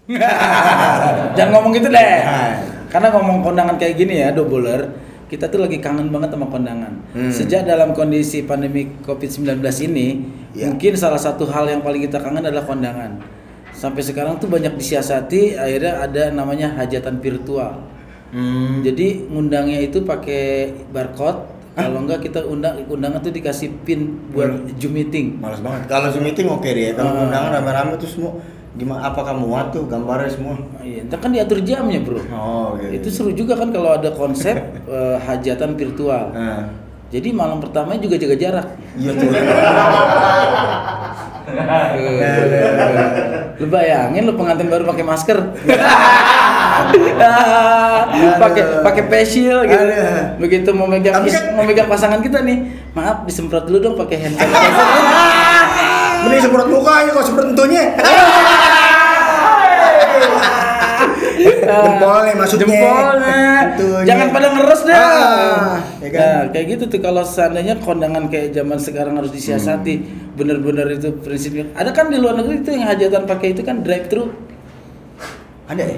Jangan 1.36 1.50
ngomong 1.52 1.72
gitu 1.76 1.88
deh. 1.92 2.00
Nah. 2.24 2.52
Karena 2.88 3.08
ngomong 3.12 3.44
kondangan 3.44 3.76
kayak 3.76 3.94
gini 4.00 4.24
ya, 4.24 4.32
doubler, 4.32 4.88
kita 5.28 5.52
tuh 5.52 5.60
lagi 5.60 5.76
kangen 5.76 6.08
banget 6.08 6.32
sama 6.32 6.48
kondangan. 6.48 6.92
Hmm. 7.12 7.28
Sejak 7.28 7.68
dalam 7.68 7.92
kondisi 7.92 8.40
pandemi 8.42 8.88
Covid-19 9.04 9.60
ini, 9.84 10.08
Ya. 10.56 10.72
mungkin 10.72 10.96
salah 10.96 11.20
satu 11.20 11.44
hal 11.44 11.68
yang 11.68 11.84
paling 11.84 12.00
kita 12.08 12.16
kangen 12.18 12.40
adalah 12.40 12.64
kondangan. 12.64 13.20
Sampai 13.76 14.00
sekarang 14.00 14.40
tuh 14.40 14.48
banyak 14.48 14.74
disiasati, 14.74 15.54
akhirnya 15.54 16.00
ada 16.02 16.32
namanya 16.32 16.72
hajatan 16.74 17.20
virtual. 17.20 17.84
Hmm. 18.32 18.80
Jadi 18.80 19.28
ngundangnya 19.28 19.84
itu 19.84 20.00
pakai 20.02 20.72
barcode. 20.88 21.60
Kalau 21.78 22.02
enggak 22.02 22.26
kita 22.26 22.42
undang 22.42 22.74
undangan 22.90 23.22
tuh 23.22 23.30
dikasih 23.30 23.70
pin 23.86 24.18
buat 24.34 24.50
Hmm. 24.50 24.74
Zoom 24.80 24.96
meeting. 24.96 25.38
Males 25.38 25.62
banget. 25.62 25.86
Kalau 25.86 26.10
Zoom 26.10 26.26
meeting 26.26 26.48
oke 26.50 26.66
deh. 26.66 26.90
Kalau 26.90 27.12
Ah. 27.12 27.22
undangan 27.28 27.50
rame-rame 27.54 27.94
tuh 28.00 28.10
semua 28.10 28.32
gimana 28.78 29.10
apakah 29.10 29.34
muat 29.34 29.74
tuh 29.74 29.84
gambarnya 29.84 30.30
semua? 30.30 30.54
Iya, 30.78 31.02
entar 31.02 31.18
kan 31.18 31.34
diatur 31.34 31.58
jamnya, 31.60 31.98
Bro. 31.98 32.22
Oh, 32.30 32.78
oke. 32.78 32.86
Itu 32.94 33.10
seru 33.10 33.34
juga 33.34 33.58
kan 33.58 33.74
kalau 33.74 33.98
ada 33.98 34.14
konsep 34.14 34.54
eh, 34.86 35.16
hajatan 35.18 35.74
virtual. 35.74 36.30
Nah. 36.30 36.70
Jadi 37.08 37.32
malam 37.32 37.58
pertama 37.58 37.96
juga 37.96 38.20
jaga 38.20 38.36
jarak. 38.36 38.66
Iya 38.94 39.10
tuh. 39.16 39.28
lu 43.58 43.66
bayangin 43.66 44.28
lu 44.28 44.36
pengantin 44.36 44.68
baru 44.68 44.84
pakai 44.86 45.04
masker. 45.08 45.38
pakai 48.38 48.62
pakai 48.84 49.02
facial 49.08 49.64
gitu. 49.64 49.82
Aduh. 49.82 50.36
Begitu 50.38 50.68
mau 50.76 50.86
megang 50.86 51.24
kan- 51.24 51.56
mau 51.56 51.64
megang 51.64 51.88
pasangan 51.88 52.20
kita 52.20 52.44
nih, 52.44 52.62
maaf 52.92 53.24
disemprot 53.24 53.64
dulu 53.66 53.80
dong 53.80 53.96
pakai 53.96 54.16
hand 54.28 54.36
sanitizer. 54.36 54.86
Mending 56.26 56.40
semprot 56.42 56.68
mukanya 56.68 57.10
kok 57.12 57.24
semprot 57.24 57.46
entunya. 57.52 57.82
Jempolnya 61.38 62.32
maksudnya. 62.34 62.66
Jempolnya. 62.66 63.38
Entunya. 63.62 64.06
Jangan 64.08 64.26
pada 64.34 64.46
ngeres 64.50 64.82
dah. 64.82 64.96
Ah, 64.98 65.76
ya 66.02 66.08
kan? 66.10 66.18
Nah, 66.18 66.42
kayak 66.50 66.66
gitu 66.74 66.84
tuh 66.88 67.00
kalau 67.00 67.22
seandainya 67.22 67.74
kondangan 67.78 68.26
kayak 68.26 68.50
zaman 68.50 68.78
sekarang 68.80 69.14
harus 69.14 69.30
disiasati, 69.30 69.94
Hmm. 69.98 70.34
bener-bener 70.34 70.86
itu 70.90 71.14
prinsipnya. 71.14 71.70
Ada 71.78 71.94
kan 71.94 72.10
di 72.10 72.18
luar 72.18 72.34
negeri 72.38 72.62
itu 72.62 72.70
yang 72.74 72.88
hajatan 72.88 73.22
pakai 73.24 73.54
itu 73.54 73.62
kan 73.62 73.84
drive 73.84 74.08
thru. 74.10 74.32
Ada 75.68 75.82
ya? 75.84 75.96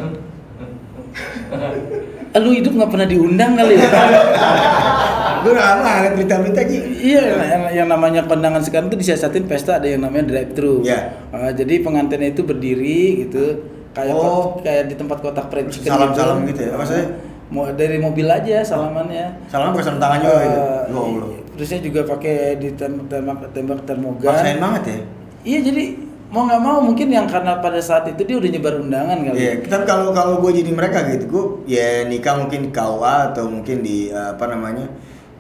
Ah, 1.50 2.38
Lu 2.38 2.54
hidup 2.54 2.72
nggak 2.76 2.90
pernah 2.90 3.08
diundang 3.08 3.56
kali 3.56 3.74
ya? 3.74 3.88
Gue 5.40 5.50
udah 5.50 5.64
lama 5.73 5.90
ngeliat 5.97 6.14
berita-berita 6.14 6.61
Ji. 6.64 6.78
Iya, 7.02 7.23
yang, 7.47 7.62
yang 7.75 7.88
namanya 7.88 8.20
kondangan 8.25 8.61
sekarang 8.61 8.88
tuh 8.88 8.99
disiasatin 8.99 9.44
pesta 9.44 9.76
ada 9.76 9.87
yang 9.87 10.00
namanya 10.00 10.28
drive 10.28 10.52
thru. 10.52 10.80
Iya. 10.80 11.16
jadi 11.52 11.75
pengantinnya 11.80 12.30
itu 12.30 12.42
berdiri 12.42 13.25
gitu, 13.25 13.44
kayak 13.90 14.12
Oh. 14.12 14.23
kot- 14.54 14.62
kayak 14.62 14.87
di 14.87 14.94
tempat 14.94 15.18
kotak 15.18 15.47
fried 15.49 15.68
chicken 15.68 15.90
Salam-salam 15.90 16.44
gitu 16.44 16.61
ya? 16.62 16.73
Maksudnya? 16.75 17.06
Mau 17.50 17.66
dari 17.66 17.99
mobil 17.99 18.25
aja 18.25 18.62
salamannya. 18.62 19.50
Salam 19.50 19.75
pakai 19.75 19.85
sarung 19.85 19.99
tangan 19.99 20.18
juga 20.20 20.37
gitu. 20.38 20.61
Eh, 20.61 20.80
Ya 20.87 20.97
Allah. 20.97 21.28
Terusnya 21.50 21.78
juga 21.82 22.00
pakai 22.06 22.37
ditembak 22.56 23.50
tembak 23.50 23.80
termogan. 23.82 24.30
Maksain 24.30 24.59
banget 24.59 24.82
ya. 24.87 24.99
Iya 25.40 25.59
jadi 25.66 25.85
mau 26.30 26.47
nggak 26.47 26.62
mau 26.62 26.78
mungkin 26.78 27.11
yang 27.11 27.26
karena 27.26 27.59
pada 27.59 27.82
saat 27.82 28.06
itu 28.06 28.23
dia 28.23 28.38
udah 28.38 28.49
nyebar 28.49 28.75
undangan 28.78 29.18
kali. 29.20 29.35
Iya, 29.35 29.52
tapi 29.66 29.82
kalau 29.82 30.14
kalau 30.14 30.38
gue 30.38 30.62
jadi 30.62 30.70
mereka 30.70 31.02
gitu, 31.11 31.25
gue 31.26 31.44
ya 31.66 32.06
nikah 32.06 32.38
mungkin 32.38 32.61
di 32.62 32.70
KUA 32.70 33.35
atau 33.35 33.44
mungkin 33.50 33.76
di 33.82 33.97
eh, 34.09 34.28
apa 34.30 34.47
namanya 34.47 34.87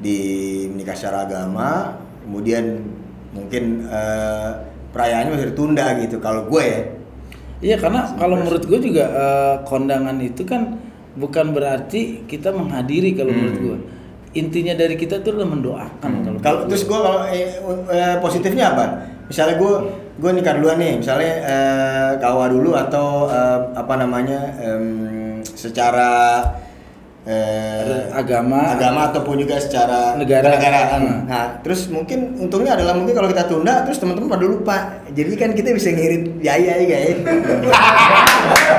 di 0.00 0.18
nikah 0.72 0.96
secara 0.96 1.28
agama, 1.28 2.00
kemudian 2.24 2.80
mungkin 3.30 3.86
eh, 3.86 4.50
perayaannya 4.90 5.30
masih 5.36 5.48
ditunda 5.54 5.86
gitu. 6.00 6.16
Kalau 6.18 6.48
gue 6.48 6.64
ya, 6.64 6.80
Iya 7.60 7.76
karena 7.76 8.16
kalau 8.16 8.40
menurut 8.40 8.64
gue 8.64 8.78
juga 8.80 9.04
eh, 9.04 9.56
kondangan 9.68 10.16
itu 10.24 10.48
kan 10.48 10.80
bukan 11.12 11.52
berarti 11.52 12.24
kita 12.24 12.56
menghadiri 12.56 13.12
kalau 13.12 13.32
menurut 13.36 13.58
gue. 13.60 13.78
Intinya 14.30 14.72
dari 14.78 14.94
kita 14.96 15.20
itu 15.20 15.28
adalah 15.34 15.50
mendoakan 15.52 16.10
kalau. 16.24 16.38
kalau 16.40 16.58
menurut 16.64 16.70
terus 16.72 16.84
gue. 16.88 16.92
kalau 16.96 17.14
eh, 17.28 17.60
eh, 17.92 18.16
positifnya 18.24 18.72
apa? 18.72 18.84
Misalnya 19.28 19.60
gue 19.60 19.72
gue 20.16 20.30
nikah 20.32 20.54
duluan 20.56 20.80
nih, 20.80 21.04
misalnya 21.04 21.32
eh, 21.44 22.10
KUA 22.16 22.46
dulu 22.48 22.70
atau 22.72 23.28
eh, 23.28 23.60
apa 23.76 23.94
namanya 24.00 24.40
em, 24.56 25.44
secara 25.44 26.40
eh, 27.28 28.08
agama, 28.16 28.72
agama 28.72 29.12
ataupun 29.12 29.44
juga 29.44 29.60
secara 29.60 30.16
Negara. 30.16 30.56
kenegaraan. 30.56 31.00
Hmm. 31.04 31.20
Nah, 31.28 31.44
terus 31.60 31.92
mungkin 31.92 32.40
untungnya 32.40 32.76
adalah 32.76 32.96
mungkin 32.96 33.12
kalau 33.12 33.28
kita 33.28 33.44
tunda 33.44 33.84
terus 33.84 34.00
teman-teman 34.00 34.28
pada 34.32 34.46
lupa. 34.48 34.76
Jadi 35.12 35.32
kan 35.36 35.50
kita 35.52 35.74
bisa 35.76 35.92
ngirit 35.92 36.40
biaya 36.40 36.72
ya 36.80 36.86
guys. 36.86 37.18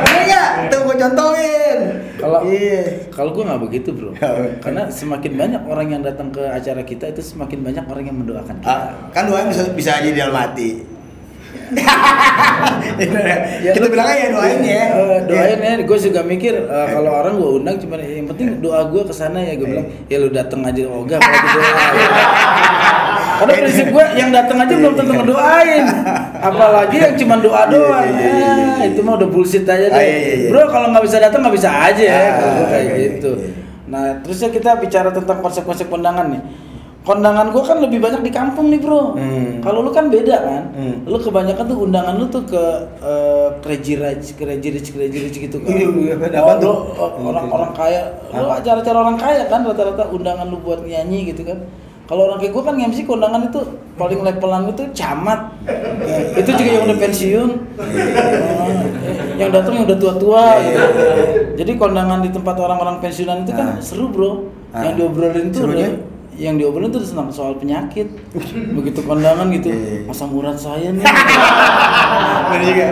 Iya 0.02 0.22
enggak? 0.26 0.50
Tuh 0.74 0.80
gue 0.90 0.96
contohin. 0.98 1.80
Kalau 2.22 2.40
iya. 2.46 2.82
kalau 3.10 3.34
gue 3.34 3.44
nggak 3.46 3.62
begitu 3.66 3.90
bro, 3.98 4.14
karena 4.64 4.94
semakin 4.94 5.32
banyak 5.34 5.62
orang 5.66 5.88
yang 5.90 6.02
datang 6.06 6.30
ke 6.30 6.46
acara 6.46 6.86
kita 6.86 7.10
itu 7.10 7.22
semakin 7.26 7.66
banyak 7.66 7.86
orang 7.90 8.06
yang 8.06 8.18
mendoakan 8.22 8.62
kita. 8.62 8.70
Ah, 8.70 9.10
kan 9.10 9.26
doain 9.26 9.50
bisa 9.50 9.74
bisa 9.74 9.92
aja 9.98 10.06
di 10.06 10.18
dalam 10.22 10.38
hati. 10.38 10.86
Ya, 13.62 13.74
kita 13.74 13.82
lu- 13.82 13.92
bilang 13.92 14.08
aja 14.08 14.30
doain 14.30 14.62
ya. 14.62 14.84
Eh, 14.94 15.20
doain 15.26 15.58
ya, 15.58 15.74
gue 15.80 15.98
juga 16.00 16.22
mikir 16.22 16.54
eh, 16.54 16.88
kalau 16.88 17.12
orang 17.16 17.34
gue 17.34 17.50
undang 17.56 17.76
cuma 17.78 17.98
yang 17.98 18.30
penting 18.30 18.62
doa 18.62 18.86
gue 18.86 19.02
ke 19.02 19.12
sana 19.12 19.42
ya 19.42 19.54
gue 19.56 19.66
bilang 19.66 19.88
ya 20.06 20.18
lu 20.18 20.30
dateng 20.30 20.62
aja 20.62 20.82
ogah 20.86 21.18
apalagi 21.18 21.50
doa. 21.52 21.72
Karena 23.42 23.54
prinsip 23.58 23.88
gue 23.90 24.06
yang 24.14 24.30
dateng 24.30 24.58
aja 24.60 24.74
belum 24.76 24.94
tentu 24.94 25.14
ngedoain, 25.16 25.86
apalagi 26.38 26.98
yang 27.00 27.16
cuma 27.18 27.36
doa 27.38 27.66
doang. 27.66 28.06
Iya, 28.06 28.14
iya, 28.14 28.30
iya, 28.30 28.50
iya, 28.54 28.74
Ah, 28.78 28.86
itu 28.86 29.02
mah 29.02 29.14
udah 29.18 29.28
bullshit 29.28 29.66
aja 29.66 29.82
deh. 29.84 29.92
Ah, 29.92 30.04
iya, 30.04 30.18
iya, 30.20 30.34
iya. 30.38 30.50
Bro 30.50 30.70
kalau 30.70 30.94
nggak 30.94 31.04
bisa 31.04 31.18
datang 31.18 31.42
nggak 31.42 31.56
bisa 31.58 31.70
aja 31.74 32.04
ya, 32.04 32.22
Ah, 32.22 32.34
kalau 32.38 32.66
kayak 32.70 32.84
iya, 32.84 32.94
iya, 32.94 33.08
gitu. 33.18 33.32
iya. 33.34 33.50
Nah 33.90 34.04
terusnya 34.22 34.50
kita 34.54 34.78
bicara 34.78 35.10
tentang 35.10 35.42
konsep-konsep 35.42 35.90
kondangan 35.90 36.30
nih. 36.30 36.42
Kondangan 37.02 37.50
gue 37.50 37.64
kan 37.66 37.82
lebih 37.82 37.98
banyak 37.98 38.22
di 38.22 38.30
kampung 38.30 38.70
nih 38.70 38.78
bro. 38.78 39.18
Hmm. 39.18 39.58
Kalau 39.66 39.82
lu 39.82 39.90
kan 39.90 40.14
beda 40.14 40.38
kan. 40.38 40.64
Hmm. 40.70 40.96
Lu 41.10 41.18
kebanyakan 41.18 41.66
tuh 41.66 41.78
undangan 41.82 42.14
lu 42.14 42.30
tuh 42.30 42.46
ke 42.46 42.64
eh, 43.02 43.50
crazy 43.66 43.98
rich, 43.98 44.38
crazy 44.38 44.70
rich, 44.70 44.94
crazy 44.94 45.18
rich 45.18 45.38
gitu 45.42 45.58
kan. 45.66 45.74
Iya, 45.74 45.90
iya, 45.90 46.16
apa 46.46 46.62
tuh? 46.62 46.94
lu, 46.94 47.02
oh, 47.02 47.12
orang-orang 47.34 47.74
kaya, 47.74 48.02
lu 48.38 48.46
acara-acara 48.54 48.98
orang 49.02 49.18
kaya 49.18 49.50
kan 49.50 49.66
rata-rata 49.66 50.14
undangan 50.14 50.46
lu 50.46 50.62
buat 50.62 50.86
nyanyi 50.86 51.34
gitu 51.34 51.42
kan. 51.42 51.66
Kalau 52.06 52.30
orang 52.30 52.38
kayak 52.38 52.54
gue 52.54 52.64
kan 52.70 52.76
MC 52.78 52.98
kondangan 53.10 53.50
itu 53.50 53.60
paling 53.98 54.20
levelan 54.22 54.70
itu 54.70 54.84
camat. 54.94 55.40
itu 56.44 56.50
juga 56.54 56.70
yang 56.70 56.84
udah 56.86 56.98
pensiun. 57.02 57.50
Yang 59.42 59.58
datang 59.58 59.74
yang 59.74 59.86
udah 59.90 59.98
tua-tua 59.98 60.44
gitu. 60.62 60.86
Jadi 61.58 61.72
kondangan 61.82 62.22
di 62.22 62.30
tempat 62.30 62.54
orang-orang 62.62 63.02
pensiunan 63.02 63.42
itu 63.42 63.58
kan 63.58 63.82
seru, 63.82 64.14
Bro. 64.14 64.54
Yang 64.70 64.94
diobrolin 65.02 65.50
tuh 65.50 65.66
Serunya? 65.66 65.90
Yang 66.42 66.58
diobrolin 66.58 66.90
tuh 66.90 67.06
tentang 67.06 67.30
soal 67.30 67.54
penyakit. 67.62 68.10
Begitu 68.82 69.00
kondangan 69.06 69.46
gitu, 69.54 69.70
Iya, 69.70 69.78
iya. 69.78 70.10
masa 70.10 70.26
urat 70.26 70.58
saya 70.58 70.90
nih. 70.90 71.06
Bener 71.06 72.62
juga. 72.66 72.88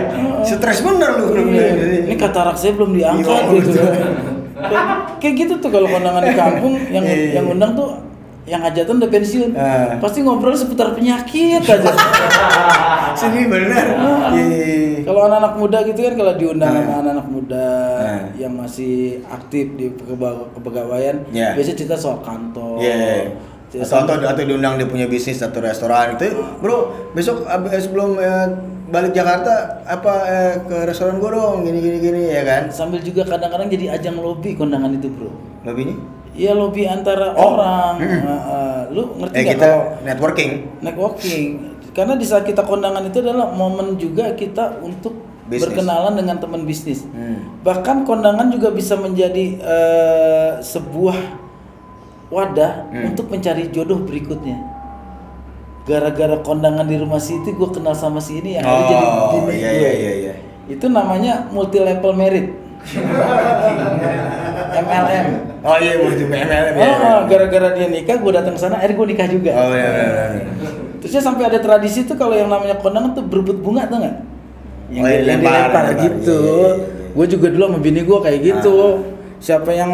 Stres 0.45 0.79
bener 0.85 1.09
lu. 1.17 1.25
Iya. 1.49 2.05
Ini 2.05 2.15
katarak 2.15 2.55
saya 2.61 2.77
belum 2.77 2.93
diangkat 2.93 3.41
gitu. 3.57 3.69
Kayak, 5.19 5.33
gitu 5.35 5.53
tuh 5.57 5.71
kalau 5.71 5.87
kondangan 5.89 6.21
di 6.23 6.35
kampung 6.35 6.75
yang 6.93 7.03
yang 7.07 7.45
undang 7.47 7.73
tuh 7.73 7.95
yang 8.45 8.61
hajatan 8.61 9.01
udah 9.01 9.09
pensiun. 9.09 9.49
Pasti 9.97 10.21
ngobrol 10.21 10.53
seputar 10.53 10.93
penyakit 10.93 11.65
aja. 11.65 11.91
Sini 13.19 13.49
bener. 13.49 13.85
Ah. 15.09 15.11
Iya, 15.11 15.17
kalau 15.17 15.21
anak-anak 15.25 15.53
muda 15.55 15.77
gitu 15.83 15.99
kan 15.99 16.13
kalau 16.15 16.33
diundang 16.35 16.69
Ah. 16.69 16.77
sama 16.77 16.93
anak-anak 16.99 17.27
muda 17.27 17.67
Ah. 17.97 18.21
yang 18.35 18.53
masih 18.53 18.93
aktif 19.25 19.65
di 19.73 19.85
kepegawaian, 20.51 21.17
Iya. 21.27 21.57
biasanya 21.57 21.77
cerita 21.77 21.95
soal 21.95 22.21
kantor. 22.21 22.77
Iya. 22.77 23.33
Cerita 23.67 23.85
Atau, 23.95 24.17
atau, 24.17 24.27
atau 24.27 24.43
diundang 24.43 24.77
dia 24.77 24.85
punya 24.85 25.05
bisnis 25.05 25.37
atau 25.39 25.57
restoran 25.59 26.13
itu, 26.13 26.29
bro 26.59 26.77
besok 27.11 27.45
ab- 27.45 27.65
eh, 27.67 27.77
sebelum 27.77 28.17
eh, 28.17 28.47
balik 28.87 29.13
Jakarta 29.13 29.53
apa 29.83 30.13
eh, 30.25 30.53
ke 30.63 30.77
restoran 30.85 31.17
gua 31.17 31.29
dong 31.31 31.61
gini 31.61 31.77
gini 31.77 31.97
gini 31.99 32.21
ya 32.27 32.41
kan? 32.41 32.63
sambil 32.69 32.97
juga 32.99 33.21
kadang-kadang 33.23 33.65
jadi 33.67 33.93
ajang 33.95 34.17
lobby 34.17 34.53
kondangan 34.53 34.89
itu, 34.91 35.09
Bro. 35.09 35.29
Lebihnya? 35.63 35.97
Iya 36.31 36.53
lobby 36.53 36.87
antara 36.87 37.29
Oh. 37.31 37.53
orang. 37.53 37.93
Mm-mm. 37.99 38.21
Uh, 38.23 38.31
uh, 38.31 38.79
lu 38.89 39.03
ngerti 39.17 39.35
Eh 39.35 39.45
kita 39.45 39.61
kalau 39.61 39.81
networking. 40.01 40.51
networking? 40.79 41.45
Karena 41.91 42.13
di 42.13 42.23
saat 42.23 42.43
kita 42.43 42.61
kondangan 42.61 43.03
itu 43.03 43.19
adalah 43.19 43.49
momen 43.49 43.95
juga 43.95 44.31
kita 44.31 44.79
untuk 44.79 45.11
Bisnis. 45.43 45.65
berkenalan 45.65 46.13
dengan 46.13 46.37
teman 46.37 46.61
bisnis. 46.63 47.03
Hmm. 47.05 47.59
Bahkan 47.59 48.03
kondangan 48.03 48.47
juga 48.47 48.69
bisa 48.69 48.95
menjadi 48.95 49.57
eh, 49.57 50.49
sebuah 50.59 51.17
wadah 52.29 52.71
Hmm. 52.87 53.09
untuk 53.09 53.27
mencari 53.27 53.67
jodoh 53.69 53.99
berikutnya. 53.99 54.55
gara-gara 55.81 56.37
kondangan 56.39 56.85
di 56.85 56.95
rumah 56.95 57.17
si 57.17 57.33
itu 57.33 57.49
gue 57.49 57.65
kenal 57.71 57.91
sama 57.91 58.21
si 58.21 58.37
ini 58.37 58.53
yang 58.53 58.61
jadi 58.61 58.93
Oh, 59.01 59.41
bini 59.41 59.57
iya, 59.57 59.69
iya, 59.73 59.91
iya, 59.91 60.11
iya. 60.21 60.33
Itu 60.69 60.85
namanya 60.85 61.49
multi 61.49 61.81
level 61.81 62.13
merit. 62.13 62.53
MLM. 64.79 65.27
Oh 65.59 65.75
iya, 65.75 65.91
di 65.97 66.23
MLM 66.23 66.75
ya. 66.77 66.89
Oh, 67.09 67.19
gara-gara 67.25 67.73
dia 67.73 67.87
nikah, 67.89 68.15
gue 68.15 68.31
datang 68.31 68.53
ke 68.53 68.59
sana, 68.59 68.77
akhirnya 68.77 68.95
gue 68.95 69.07
nikah 69.07 69.27
juga. 69.27 69.51
Oh 69.51 69.73
iya, 69.73 69.89
iya, 69.89 70.25
iya. 70.37 70.45
Terusnya 70.99 71.21
sampai 71.21 71.43
ada 71.47 71.57
tradisi 71.57 72.03
tuh 72.03 72.13
kalau 72.13 72.33
yang 72.33 72.47
namanya 72.47 72.75
kondangan 72.75 73.13
tuh 73.13 73.23
berebut 73.23 73.57
bunga 73.59 73.87
tuh 73.87 73.97
nggak? 73.99 74.15
Yang, 74.89 75.03
Oh, 75.03 75.07
yang 75.07 75.13
yang 75.13 75.21
dilempar, 75.21 75.53
dilempar 75.53 75.85
dilempar. 75.85 76.03
gitu. 76.03 76.39
Iya, 76.39 76.49
iya, 76.49 76.75
iya. 76.75 76.85
Gue 77.09 77.25
juga 77.25 77.47
dulu 77.49 77.63
sama 77.65 77.77
bini 77.79 78.01
gue 78.03 78.19
kayak 78.19 78.41
gitu. 78.41 78.75
Ah. 78.75 78.93
Siapa 79.39 79.71
yang 79.71 79.91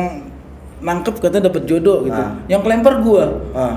nangkep 0.81 1.15
katanya 1.19 1.49
dapat 1.49 1.63
jodoh 1.65 2.03
gitu. 2.03 2.17
Ah. 2.17 2.31
Yang 2.47 2.61
kelempar 2.63 2.93
gue. 2.99 3.23
Ah. 3.53 3.75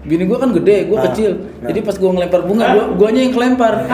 Bini 0.00 0.24
gue 0.24 0.34
kan 0.34 0.50
gede, 0.56 0.88
gue 0.88 0.96
Ah. 0.96 1.04
kecil. 1.06 1.30
Nah. 1.60 1.68
Jadi 1.68 1.78
pas 1.82 1.92
gue 1.92 2.08
ngelempar 2.08 2.40
bunga, 2.42 2.64
gue 2.72 2.84
guanya 2.96 3.20
yang 3.20 3.32
kelempar. 3.32 3.74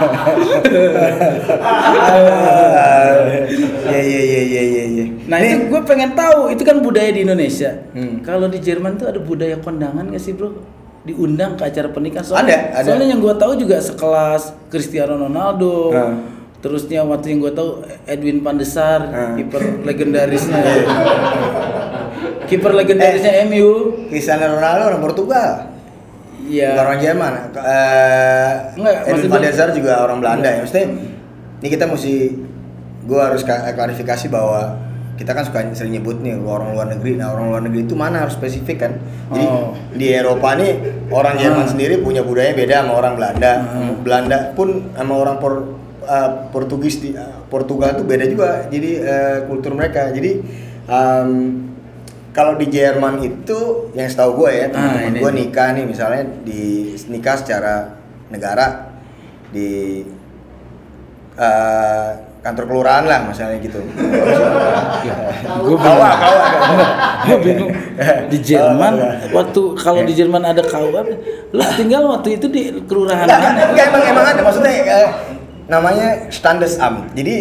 Iya, 3.90 4.00
iya, 4.00 4.20
iya, 4.22 4.40
iya, 4.42 4.62
iya, 4.62 4.84
iya. 4.86 5.06
Nah 5.30 5.38
Nih, 5.38 5.46
itu 5.48 5.70
gue 5.70 5.80
pengen 5.84 6.10
tahu, 6.12 6.50
itu 6.50 6.60
kan 6.60 6.76
budaya 6.78 7.08
di 7.08 7.22
Indonesia. 7.22 7.70
Hmm. 7.92 8.18
Kalau 8.20 8.50
di 8.50 8.58
Jerman 8.58 8.98
tuh 8.98 9.06
ada 9.06 9.20
budaya 9.20 9.54
kondangan 9.56 10.10
gak 10.10 10.18
sih 10.18 10.34
bro? 10.34 10.58
Diundang 11.00 11.54
ke 11.54 11.64
acara 11.64 11.86
pernikahan? 11.88 12.26
Ada, 12.26 12.56
ada. 12.74 12.84
Soalnya 12.84 13.06
yang 13.08 13.20
gue 13.20 13.32
tahu 13.32 13.54
juga 13.56 13.78
sekelas 13.78 14.42
Cristiano 14.66 15.14
Ronaldo. 15.16 15.88
Hmm. 15.88 16.18
Terusnya 16.58 17.00
waktu 17.02 17.30
yang 17.30 17.40
gue 17.40 17.52
tahu 17.52 17.70
Edwin 18.04 18.42
Pandesar, 18.42 19.00
Hmm. 19.02 19.32
kiper 19.34 19.62
legendarisnya. 19.80 20.60
kiper 22.44 22.72
legendarisnya 22.74 23.46
MU. 23.46 23.70
Cristiano 24.08 24.50
Ronaldo 24.52 24.82
orang 24.88 25.00
Portugal. 25.00 25.50
Iya. 26.42 26.74
Orang 26.74 26.98
Jerman. 26.98 27.32
Eh, 27.54 28.52
Enggak, 28.74 28.94
Edwin 29.00 29.12
maksud 29.14 29.24
van 29.24 29.30
gua- 29.32 29.44
der 29.46 29.54
Sar 29.54 29.70
juga 29.70 29.92
orang 30.02 30.18
Belanda 30.18 30.48
ya. 30.50 30.58
Maksudnya 30.58 30.86
ini 31.56 31.68
kita 31.70 31.84
mesti 31.86 32.14
gua 33.06 33.30
harus 33.30 33.40
ka- 33.40 33.70
klarifikasi 33.70 34.26
bahwa 34.26 34.74
kita 35.20 35.36
kan 35.36 35.44
suka 35.44 35.60
sering 35.76 35.92
nyebut 35.92 36.16
nih 36.18 36.32
orang 36.34 36.72
luar 36.72 36.88
negeri. 36.88 37.20
Nah, 37.20 37.28
orang 37.28 37.52
luar 37.52 37.60
negeri 37.60 37.84
itu 37.84 37.92
mana 37.92 38.24
harus 38.24 38.32
spesifik 38.32 38.80
kan. 38.80 38.92
Jadi 39.28 39.44
Oh. 39.44 39.76
di 39.92 40.08
Eropa 40.08 40.56
nih 40.56 40.72
orang 41.12 41.36
Jerman 41.36 41.64
Ah. 41.64 41.70
sendiri 41.70 42.00
punya 42.00 42.24
budaya 42.24 42.56
beda 42.56 42.80
sama 42.80 42.96
orang 42.96 43.14
Belanda. 43.14 43.52
Ah. 43.52 43.92
Belanda 43.94 44.38
pun 44.56 44.88
sama 44.90 45.14
orang 45.14 45.36
Por- 45.36 45.76
eh, 46.00 46.30
Portugis 46.48 46.98
di 46.98 47.12
eh, 47.12 47.20
Portugal 47.46 47.92
tuh 47.92 48.08
beda 48.08 48.24
juga. 48.24 48.64
Jadi 48.66 48.90
eh, 48.96 49.38
kultur 49.44 49.76
mereka. 49.76 50.08
Jadi 50.08 50.40
em, 50.88 51.30
kalau 52.32 52.56
di 52.56 52.66
Jerman 52.66 53.20
itu 53.20 53.58
yang 53.92 54.08
setahu 54.08 54.40
gue 54.40 54.50
ya 54.50 54.64
Ah, 54.64 54.68
teman-teman 54.72 55.12
ini. 55.12 55.20
gue 55.20 55.32
nikah 55.36 55.68
nih 55.70 55.84
misalnya 55.84 56.22
di 56.40 56.62
nikah 57.06 57.36
secara 57.36 57.92
negara 58.26 58.88
di 59.50 60.00
eh, 61.36 62.10
kantor 62.40 62.64
kelurahan 62.64 63.04
lah 63.04 63.28
misalnya 63.28 63.60
gitu. 63.60 63.80
Gue 65.60 65.76
Kawah, 65.76 66.12
kawah. 66.16 66.46
gue 67.28 67.36
bingung 67.44 67.72
di 68.32 68.38
Jerman 68.40 68.92
Oh, 68.96 69.12
iya. 69.12 69.28
waktu 69.30 69.60
kalau 69.76 70.00
di 70.02 70.14
Jerman 70.16 70.42
ada 70.42 70.64
KUA 70.64 71.00
lu 71.52 71.62
tinggal 71.76 72.02
waktu 72.08 72.40
itu 72.40 72.46
di 72.48 72.72
kelurahan 72.88 73.28
Enggak, 73.28 73.40
mana 73.44 73.60
enggak, 73.70 73.86
emang 73.92 74.02
emang 74.08 74.24
ada 74.24 74.40
maksudnya 74.40 74.72
eh, 74.72 75.08
namanya 75.68 76.08
Standesamt. 76.32 77.12
Jadi 77.12 77.36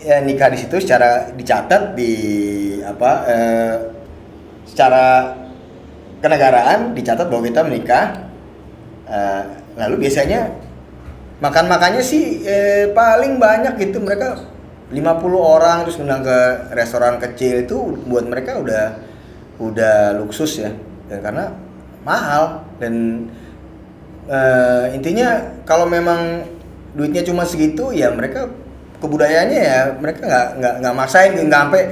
ya, 0.00 0.24
nikah 0.24 0.48
di 0.48 0.58
situ 0.58 0.80
secara 0.80 1.28
dicatat 1.30 1.92
di 1.92 2.12
apa 2.82 3.10
eh, 3.28 3.74
secara 4.64 5.36
kenegaraan 6.18 6.96
dicatat 6.96 7.28
bahwa 7.28 7.44
kita 7.44 7.60
menikah. 7.68 8.04
Eh, 9.08 9.42
lalu 9.76 10.08
biasanya 10.08 10.50
makan 11.38 11.64
makannya 11.70 12.02
sih 12.02 12.42
eh, 12.42 12.90
paling 12.90 13.38
banyak 13.38 13.78
gitu 13.78 14.02
mereka 14.02 14.42
50 14.90 15.04
orang 15.36 15.84
terus 15.84 16.00
undang 16.00 16.24
ke 16.24 16.38
restoran 16.72 17.20
kecil 17.20 17.62
itu 17.62 17.76
buat 18.08 18.24
mereka 18.24 18.58
udah 18.58 18.84
udah 19.60 20.16
luksus 20.18 20.64
ya. 20.64 20.72
Dan 21.08 21.20
karena 21.20 21.52
mahal 22.02 22.64
dan 22.80 23.26
eh, 24.26 24.96
intinya 24.96 25.60
kalau 25.68 25.84
memang 25.84 26.46
duitnya 26.96 27.22
cuma 27.22 27.44
segitu 27.44 27.92
ya 27.92 28.10
mereka 28.10 28.48
kebudayaannya 28.98 29.60
ya 29.60 29.80
mereka 30.00 30.26
nggak 30.26 30.46
nggak 30.58 30.74
nggak 30.82 30.94
maksain 30.96 31.30
nggak 31.36 31.62
sampai 31.68 31.82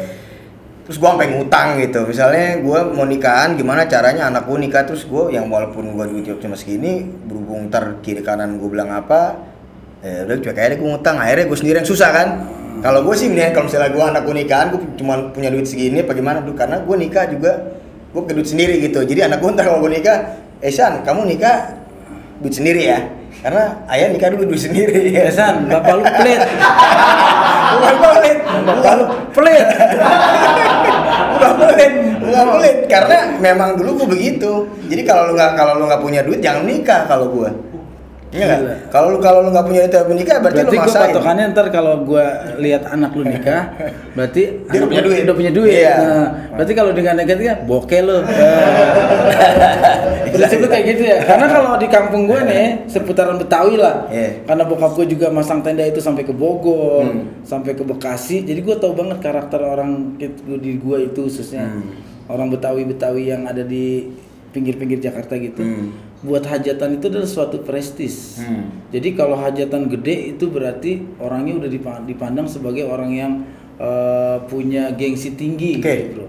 terus 0.87 1.03
gua 1.03 1.19
sampai 1.19 1.35
ngutang 1.35 1.83
gitu. 1.83 2.07
Misalnya 2.07 2.63
gua 2.63 2.87
mau 2.87 3.03
nikahan 3.03 3.59
gimana 3.59 3.91
caranya 3.91 4.31
anak 4.31 4.47
gua 4.47 4.57
nikah? 4.63 4.87
Terus 4.87 5.03
gua 5.11 5.29
yang 5.35 5.51
walaupun 5.51 5.91
gua 5.93 6.07
duitnya 6.07 6.39
cuma 6.39 6.55
segini 6.55 7.03
berhubung 7.03 7.67
ntar 7.67 7.99
kiri 8.07 8.23
kanan 8.23 8.63
gua 8.63 8.69
bilang 8.71 8.91
apa 8.95 9.35
ya 10.01 10.23
udah 10.31 10.37
cuek 10.39 10.55
akhirnya 10.55 10.79
gua 10.79 10.89
ngutang. 10.95 11.17
Akhirnya 11.19 11.45
gua 11.51 11.59
sendiri 11.59 11.77
yang 11.83 11.91
susah 11.91 12.11
kan? 12.15 12.29
Kalau 12.87 13.03
gua 13.03 13.15
sih 13.19 13.27
mendingan 13.27 13.51
kalau 13.51 13.67
misalnya 13.67 13.91
gua 13.91 14.05
anak 14.15 14.23
gua 14.23 14.35
nikahan 14.39 14.67
gua 14.71 14.81
cuma 14.95 15.15
punya 15.35 15.49
duit 15.51 15.67
segini 15.67 16.07
apa 16.07 16.13
gimana? 16.15 16.39
Dulu 16.39 16.55
karena 16.55 16.79
gua 16.87 16.97
nikah 16.97 17.27
juga 17.27 17.53
gua 18.15 18.23
ke 18.23 18.33
duit 18.39 18.47
sendiri 18.47 18.79
gitu. 18.79 19.03
Jadi 19.03 19.27
anak 19.27 19.43
gua 19.43 19.59
ntar 19.59 19.67
kalau 19.67 19.83
gua 19.83 19.91
nikah 19.91 20.39
eh 20.63 20.71
San 20.71 21.03
kamu 21.03 21.27
nikah 21.27 21.83
duit 22.39 22.55
sendiri 22.55 22.87
ya? 22.87 23.03
Karena 23.43 23.79
ayah 23.93 24.09
nikah 24.11 24.33
dulu 24.33 24.55
duit 24.55 24.63
sendiri. 24.63 25.13
Ya 25.13 25.29
Esan, 25.29 25.69
bapak 25.69 25.93
lu 26.01 26.05
pelit. 26.09 26.41
bukan 27.77 27.95
pelit. 28.01 28.39
Bapak 28.43 28.93
lu 28.97 29.05
pelit. 29.31 29.67
Bukan 31.37 31.53
pelit 31.61 31.93
bukan 32.21 32.47
pelit 32.59 32.77
karena 32.91 33.19
memang 33.39 33.71
dulu 33.79 33.91
gua 34.03 34.09
begitu 34.13 34.53
jadi 34.91 35.03
kalau 35.07 35.23
lu 35.31 35.33
nggak 35.39 35.53
kalau 35.55 35.73
lu 35.79 35.85
nggak 35.87 36.03
punya 36.03 36.21
duit 36.27 36.41
jangan 36.43 36.63
nikah 36.67 37.07
kalau 37.07 37.27
gua 37.31 37.51
iya 38.35 38.45
nggak 38.45 38.91
kalau 38.91 39.15
lu 39.15 39.19
kalau 39.23 39.39
lu 39.47 39.51
nggak 39.55 39.67
punya 39.67 39.81
duit 39.87 40.17
nikah 40.19 40.37
berarti, 40.43 40.61
Berarti 40.61 40.77
lu 40.77 40.81
gue 40.81 40.83
maksain 40.83 41.11
patokannya 41.15 41.45
ntar 41.55 41.67
kalau 41.73 41.95
gue 42.05 42.27
lihat 42.61 42.83
anak 42.91 43.11
lu 43.15 43.23
nikah, 43.25 43.63
berarti 44.13 44.43
Dia 44.73 44.79
udah 44.83 44.89
punya 44.91 45.03
duit. 45.05 45.21
Udah 45.25 45.37
punya 45.37 45.53
duit. 45.55 45.73
Iya. 45.73 45.97
Nah, 45.97 46.29
berarti 46.59 46.73
kalau 46.75 46.91
dengan 46.93 47.15
negatifnya 47.17 47.55
bokeh 47.65 48.01
lu. 48.03 48.19
Prinsip 50.39 50.59
lu 50.59 50.69
kayak 50.69 50.85
gitu 50.87 51.03
ya. 51.03 51.19
Karena 51.21 51.47
kalau 51.47 51.71
di 51.75 51.87
kampung 51.87 52.23
gue 52.25 52.41
nih 52.43 52.67
seputaran 52.85 53.37
Betawi 53.37 53.75
lah. 53.77 54.07
Iya. 54.07 54.45
Karena 54.45 54.63
bokap 54.63 54.93
gue 54.95 55.07
juga 55.09 55.27
masang 55.29 55.61
tenda 55.61 55.83
itu 55.83 55.99
sampai 55.99 56.23
ke 56.23 56.31
Bogor, 56.31 57.05
Hmm. 57.05 57.43
sampai 57.43 57.73
ke 57.73 57.83
Bekasi. 57.83 58.43
Jadi 58.43 58.61
gue 58.61 58.77
tahu 58.77 58.93
banget 58.93 59.19
karakter 59.19 59.59
orang 59.59 60.15
di 60.17 60.73
gue 60.77 60.99
itu 61.05 61.21
khususnya 61.23 61.67
Hmm. 61.67 61.97
orang 62.27 62.49
Betawi 62.49 62.85
Betawi 62.85 63.29
yang 63.29 63.45
ada 63.45 63.61
di 63.61 64.13
pinggir-pinggir 64.51 64.99
Jakarta 64.99 65.37
gitu. 65.37 65.61
Hmm. 65.61 65.93
Buat 66.21 66.45
hajatan 66.45 66.97
itu 66.97 67.07
adalah 67.07 67.27
suatu 67.27 67.61
prestis. 67.61 68.41
Hmm. 68.41 68.73
Jadi 68.89 69.13
kalau 69.13 69.37
hajatan 69.37 69.85
gede 69.87 70.33
itu 70.33 70.49
berarti 70.49 71.05
orangnya 71.19 71.61
udah 71.61 71.69
dipa- 71.69 72.03
dipandang 72.03 72.47
sebagai 72.47 72.85
orang 72.85 73.13
yang 73.13 73.33
eh, 73.77 74.41
punya 74.49 74.89
gengsi 74.91 75.37
tinggi 75.37 75.77
Oke. 75.77 75.85
gitu, 75.85 76.25
Bro. 76.25 76.27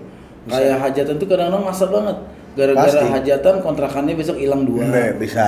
Kayak 0.48 0.84
hajatan 0.84 1.16
tuh 1.16 1.28
kadang-kadang 1.28 1.64
masa 1.64 1.88
banget. 1.88 2.18
Gara-gara 2.58 3.02
hajatan 3.14 3.56
kontrakannya 3.62 4.18
besok 4.18 4.42
hilang 4.42 4.66
dua. 4.66 4.82
Nggak, 4.84 5.22
bisa 5.22 5.46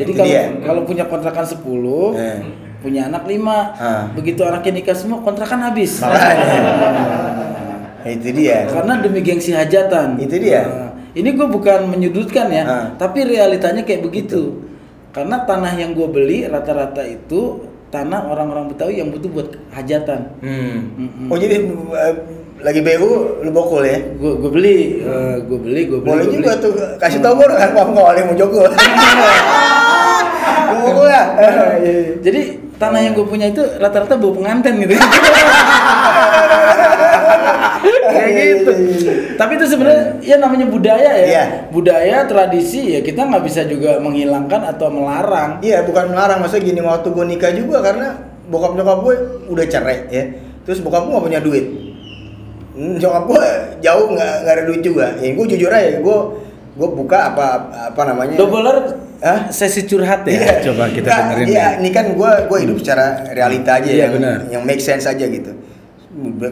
Jadi 0.00 0.10
Itu 0.10 0.16
kalau 0.16 0.28
dia. 0.28 0.42
kalau 0.64 0.82
punya 0.84 1.04
kontrakan 1.04 1.44
10, 1.44 2.12
Eh. 2.14 2.38
punya 2.78 3.04
anak 3.04 3.24
5. 3.24 3.72
Ah. 3.74 4.08
Begitu 4.12 4.40
anaknya 4.42 4.72
nikah 4.74 4.96
semua 4.96 5.20
kontrakan 5.20 5.60
habis. 5.62 6.00
Makanya. 6.00 6.44
itu 8.14 8.28
dia 8.32 8.64
Karena 8.64 9.00
demi 9.00 9.20
gengsi 9.20 9.52
hajatan. 9.52 10.16
Itu 10.16 10.36
dia. 10.38 10.62
Nah, 10.64 10.90
ini 11.12 11.28
gue 11.28 11.46
bukan 11.46 11.88
menyudutkan 11.88 12.48
ya, 12.48 12.64
Ah. 12.64 12.86
tapi 12.94 13.24
realitanya 13.24 13.82
kayak 13.82 14.00
begitu. 14.00 14.64
Karena 15.10 15.42
tanah 15.42 15.72
yang 15.74 15.92
gue 15.92 16.06
beli 16.06 16.46
rata-rata 16.46 17.02
itu 17.02 17.64
tanah 17.88 18.28
orang-orang 18.28 18.68
Betawi 18.68 19.00
yang 19.00 19.08
butuh 19.08 19.28
buat 19.28 19.48
hajatan. 19.70 20.36
hmm. 20.38 20.76
Mm-mm. 20.94 21.26
oh 21.32 21.36
jadi 21.36 21.64
eh, 21.64 22.14
lagi 22.58 22.80
BU 22.82 23.10
lu 23.46 23.50
bokul 23.54 23.82
ya 23.86 23.98
Gue 24.18 24.34
gue 24.38 24.50
beli, 24.50 24.78
gue 25.46 25.58
beli, 25.58 25.82
gue 25.86 25.98
beli. 26.02 26.10
boleh 26.10 26.24
gua 26.26 26.34
juga 26.34 26.52
beli. 26.54 26.62
tuh 26.64 26.72
kasih 26.98 27.20
tau 27.22 27.34
gue 27.38 27.46
kan 27.46 27.70
kamu 27.70 27.90
kalau 27.94 28.08
ada 28.10 28.18
yang 28.18 28.28
mau 28.30 28.38
jokul 28.38 28.66
Gua 30.68 30.78
bokul 30.82 31.06
ya 31.06 31.22
Jadi 32.22 32.40
tanah 32.78 33.00
yang 33.02 33.12
gue 33.14 33.26
punya 33.26 33.46
itu 33.50 33.62
rata-rata 33.82 34.14
bau 34.14 34.30
pengantin 34.30 34.78
gitu. 34.78 34.94
Kayak 38.08 38.30
gitu. 38.34 38.72
Tapi 39.34 39.52
itu 39.58 39.66
sebenarnya 39.66 40.04
ya 40.22 40.36
namanya 40.38 40.66
budaya 40.70 41.10
ya. 41.10 41.26
Iya. 41.26 41.44
Budaya, 41.74 42.22
tradisi 42.26 42.94
ya 42.94 43.00
kita 43.02 43.26
nggak 43.26 43.42
bisa 43.42 43.66
juga 43.66 43.98
menghilangkan 43.98 44.62
atau 44.74 44.94
melarang. 44.94 45.58
Iya 45.58 45.82
bukan 45.82 46.14
melarang 46.14 46.38
maksudnya 46.38 46.70
gini 46.70 46.80
waktu 46.82 47.10
gue 47.10 47.24
nikah 47.26 47.50
juga 47.54 47.82
karena 47.82 48.14
bokap 48.48 48.72
nyokap 48.74 48.98
gue 49.04 49.14
udah 49.52 49.66
cerai 49.68 49.98
ya 50.08 50.24
terus 50.64 50.80
bokap 50.80 51.04
gue 51.04 51.12
gak 51.16 51.26
punya 51.28 51.40
duit 51.40 51.64
Hmm, 52.78 52.94
nyokap 52.94 53.24
gue 53.26 53.44
jauh 53.82 54.06
nggak 54.14 54.32
nggak 54.46 54.54
ada 54.54 54.64
duit 54.70 54.82
juga 54.86 55.06
ya 55.18 55.34
gue 55.34 55.46
jujur 55.50 55.66
aja 55.66 55.98
gue 55.98 56.18
gue 56.78 56.88
buka 56.94 57.18
apa 57.34 57.46
apa 57.90 58.02
namanya 58.06 58.38
Doubler 58.38 58.78
Hah? 59.18 59.50
sesi 59.50 59.82
curhat 59.82 60.22
ya. 60.30 60.38
Iya. 60.38 60.54
Coba 60.70 60.86
kita 60.94 61.10
Nggak, 61.10 61.18
dengerin. 61.26 61.46
Iya, 61.50 61.58
ya. 61.58 61.68
ini 61.82 61.90
kan 61.90 62.06
gue 62.14 62.30
gue 62.46 62.58
hidup 62.62 62.78
secara 62.78 63.26
realita 63.34 63.82
aja 63.82 63.90
Iya, 63.90 63.98
yang 64.06 64.12
benar. 64.14 64.38
yang 64.46 64.62
make 64.62 64.78
sense 64.78 65.10
aja 65.10 65.26
gitu. 65.26 65.58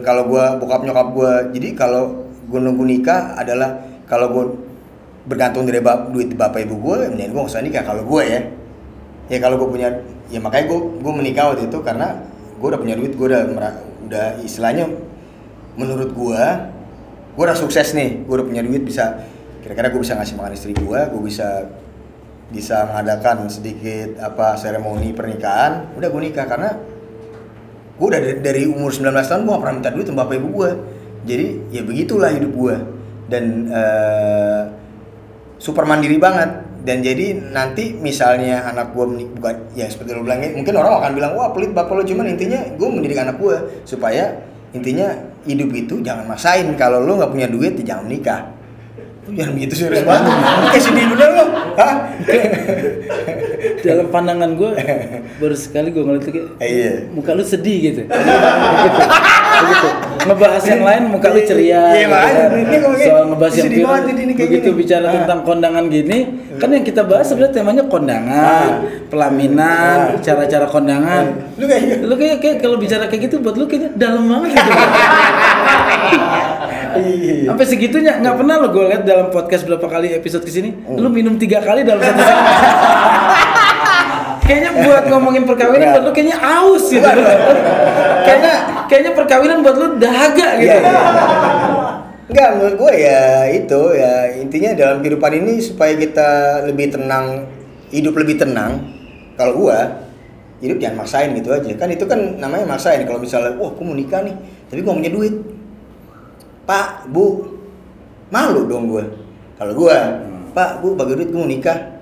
Kalau 0.03 0.27
gue 0.27 0.43
bokap 0.59 0.83
nyokap 0.83 1.07
gue, 1.15 1.31
jadi 1.55 1.79
kalau 1.79 2.27
gue 2.43 2.59
nunggu 2.59 2.83
nikah 2.83 3.39
adalah 3.39 3.87
kalau 4.03 4.27
gue 4.35 4.45
bergantung 5.31 5.63
dari 5.63 5.79
bap, 5.79 6.11
duit 6.11 6.31
bapak 6.35 6.67
ibu 6.67 6.75
gue 6.75 7.07
mendingan 7.07 7.31
gue 7.35 7.39
nggak 7.43 7.51
usah 7.55 7.63
nikah 7.63 7.83
kalau 7.83 8.03
gue 8.03 8.23
ya 8.23 8.41
ya 9.27 9.37
kalau 9.43 9.55
gue 9.59 9.67
punya 9.67 9.87
ya 10.27 10.39
makanya 10.39 10.71
gue 10.71 10.79
gue 11.03 11.13
menikah 11.15 11.51
waktu 11.51 11.67
itu 11.67 11.77
karena 11.83 12.19
gue 12.55 12.67
udah 12.67 12.79
punya 12.79 12.95
duit 12.95 13.11
gue 13.15 13.27
udah 13.27 13.43
udah 14.07 14.25
istilahnya 14.39 14.87
menurut 15.77 16.11
gue 16.11 16.43
gue 17.37 17.43
udah 17.45 17.57
sukses 17.57 17.93
nih. 17.93 18.25
Gue 18.25 18.41
udah 18.41 18.47
punya 18.49 18.65
duit 18.65 18.81
bisa 18.81 19.23
kira-kira 19.61 19.93
gue 19.93 20.01
bisa 20.01 20.17
ngasih 20.17 20.35
makan 20.35 20.53
istri 20.57 20.73
gue 20.73 20.99
gue 21.13 21.21
bisa 21.21 21.69
bisa 22.47 22.87
mengadakan 22.87 23.51
sedikit 23.51 24.17
apa 24.23 24.55
seremoni 24.57 25.13
pernikahan 25.13 25.93
udah 25.95 26.09
gue 26.09 26.21
nikah. 26.25 26.49
Karena 26.49 26.73
gue 27.97 28.07
udah 28.09 28.19
dari, 28.19 28.37
dari 28.41 28.63
umur 28.65 28.89
19 28.89 29.13
tahun 29.13 29.41
gue 29.45 29.53
gak 29.53 29.61
pernah 29.61 29.75
minta 29.77 29.91
duit 29.93 30.05
sama 30.09 30.25
bapak 30.25 30.35
ibu 30.37 30.49
gue 30.53 30.71
jadi 31.27 31.47
ya 31.75 31.81
begitulah 31.83 32.31
hidup 32.31 32.51
gue 32.55 32.75
dan 33.27 33.43
eh, 33.69 34.61
super 35.59 35.83
mandiri 35.85 36.17
banget. 36.17 36.65
Dan 36.87 37.03
jadi 37.03 37.35
nanti 37.51 37.99
misalnya 37.99 38.63
anak 38.63 38.95
gue 38.95 39.27
bukan 39.35 39.75
ya 39.75 39.91
seperti 39.91 40.15
lo 40.15 40.23
bilang 40.23 40.39
mungkin 40.55 40.71
orang 40.71 41.03
akan 41.03 41.11
bilang 41.19 41.35
wah 41.35 41.51
pelit 41.51 41.75
bapak 41.75 41.91
lo 41.99 42.03
cuman 42.07 42.31
intinya 42.31 42.63
gue 42.63 42.87
mendidik 42.87 43.19
anak 43.19 43.35
gue 43.35 43.83
supaya 43.83 44.39
intinya 44.71 45.11
hidup 45.47 45.71
itu 45.71 45.95
jangan 46.03 46.27
maksain. 46.27 46.67
Kalau 46.75 47.01
lo 47.01 47.15
nggak 47.17 47.31
punya 47.31 47.47
duit 47.47 47.79
ya 47.79 47.95
jangan 47.95 48.05
nikah. 48.11 48.41
Lu 49.27 49.33
jangan 49.33 49.55
begitu 49.55 49.73
serius 49.87 50.03
banget. 50.03 50.31
Lu 50.35 50.67
kayak 50.71 50.83
sedih 50.83 51.05
bener 51.15 51.29
lo 51.31 51.45
Hah? 51.79 51.95
dalam 53.85 54.07
pandangan 54.09 54.51
gue 54.57 54.71
baru 55.37 55.55
sekali 55.57 55.89
gue 55.93 56.03
ngeliat 56.03 56.23
tuh 56.25 56.33
kayak 56.33 56.47
iya. 56.61 56.91
muka 57.13 57.31
lu 57.33 57.43
sedih 57.45 57.77
gitu 57.91 58.01
begitu 59.59 59.89
ngebahas 60.19 60.63
yang 60.65 60.83
lain 60.83 61.03
muka 61.07 61.27
lu 61.29 61.41
ceria 61.41 61.81
Iya, 61.89 62.07
gitu 62.67 62.87
kan. 62.89 62.99
Soal 62.99 63.23
ngebahas 63.27 63.53
yang 63.55 63.69
film, 63.69 63.87
begitu 64.35 64.67
gini. 64.67 64.77
bicara 64.77 65.05
Ah. 65.05 65.13
tentang 65.15 65.39
kondangan 65.41 65.85
gini 65.87 66.19
kan 66.53 66.69
yang 66.69 66.81
kita 66.81 67.01
bahas 67.01 67.25
sebenarnya 67.25 67.53
temanya 67.53 67.83
kondangan 67.85 68.69
pelaminan 69.07 70.19
cara-cara 70.19 70.65
kondangan 70.65 71.25
Lu 71.55 71.63
kayak 71.63 72.01
lu 72.01 72.13
kayak, 72.13 72.37
kayak 72.37 72.57
kalau 72.59 72.75
bicara 72.75 73.05
kayak 73.05 73.21
gitu 73.25 73.39
buat 73.39 73.55
lu 73.55 73.65
kayaknya 73.65 73.95
dalam 73.95 74.25
banget 74.25 74.49
gitu 74.53 74.71
Iya. 76.97 77.45
sampai 77.47 77.65
segitunya 77.67 78.17
nggak 78.17 78.35
pernah 78.35 78.55
lo 78.57 78.67
gue 78.67 78.83
lihat 78.87 79.03
dalam 79.03 79.29
podcast 79.29 79.63
berapa 79.63 79.85
kali 79.85 80.11
episode 80.13 80.41
ke 80.41 80.49
sini 80.49 80.69
Hmm. 80.73 80.97
lu 80.97 81.07
minum 81.07 81.35
tiga 81.35 81.61
kali 81.61 81.81
dalam 81.83 82.01
satu 82.01 82.23
kayaknya 84.47 84.71
buat 84.87 85.03
ngomongin 85.11 85.43
perkawinan 85.43 85.87
buat 85.93 86.03
lu 86.07 86.11
kayaknya 86.15 86.37
aus 86.39 86.87
gitu 86.87 87.03
kayaknya 88.23 88.53
kayaknya 88.87 89.11
perkawinan 89.13 89.59
buat 89.59 89.75
lu 89.75 89.87
dahaga 89.99 90.47
gitu 90.57 90.71
Iya, 90.71 90.77
iya. 90.81 91.01
Enggak, 92.27 92.49
menurut 92.59 92.75
gue 92.75 92.93
ya 93.07 93.23
itu 93.55 93.81
ya 93.95 94.35
intinya 94.35 94.75
dalam 94.75 94.99
kehidupan 94.99 95.31
ini 95.31 95.63
supaya 95.63 95.95
kita 95.95 96.29
lebih 96.67 96.91
tenang, 96.91 97.47
hidup 97.87 98.19
lebih 98.19 98.35
tenang. 98.35 98.83
Kalau 99.39 99.53
gua 99.55 100.03
hidup 100.59 100.81
jangan 100.81 101.05
maksain 101.05 101.31
gitu 101.37 101.55
aja. 101.55 101.71
Kan 101.79 101.87
itu 101.93 102.03
kan 102.03 102.19
namanya 102.35 102.67
maksain. 102.67 103.05
Kalau 103.07 103.21
misalnya, 103.21 103.55
wah, 103.55 103.71
aku 103.71 103.79
mau 103.85 103.95
nikah 103.95 104.25
nih, 104.27 104.35
tapi 104.67 104.83
nggak 104.83 104.97
punya 104.97 105.11
duit. 105.13 105.35
Pak, 106.67 107.07
Bu, 107.07 107.47
malu 108.27 108.67
dong 108.67 108.91
gua. 108.91 109.07
Kalau 109.55 109.71
gua, 109.77 110.19
Pak, 110.51 110.83
Bu, 110.83 110.99
bagi 110.99 111.15
duit 111.15 111.29
gua 111.31 111.47
mau 111.47 111.47
nikah. 111.47 111.96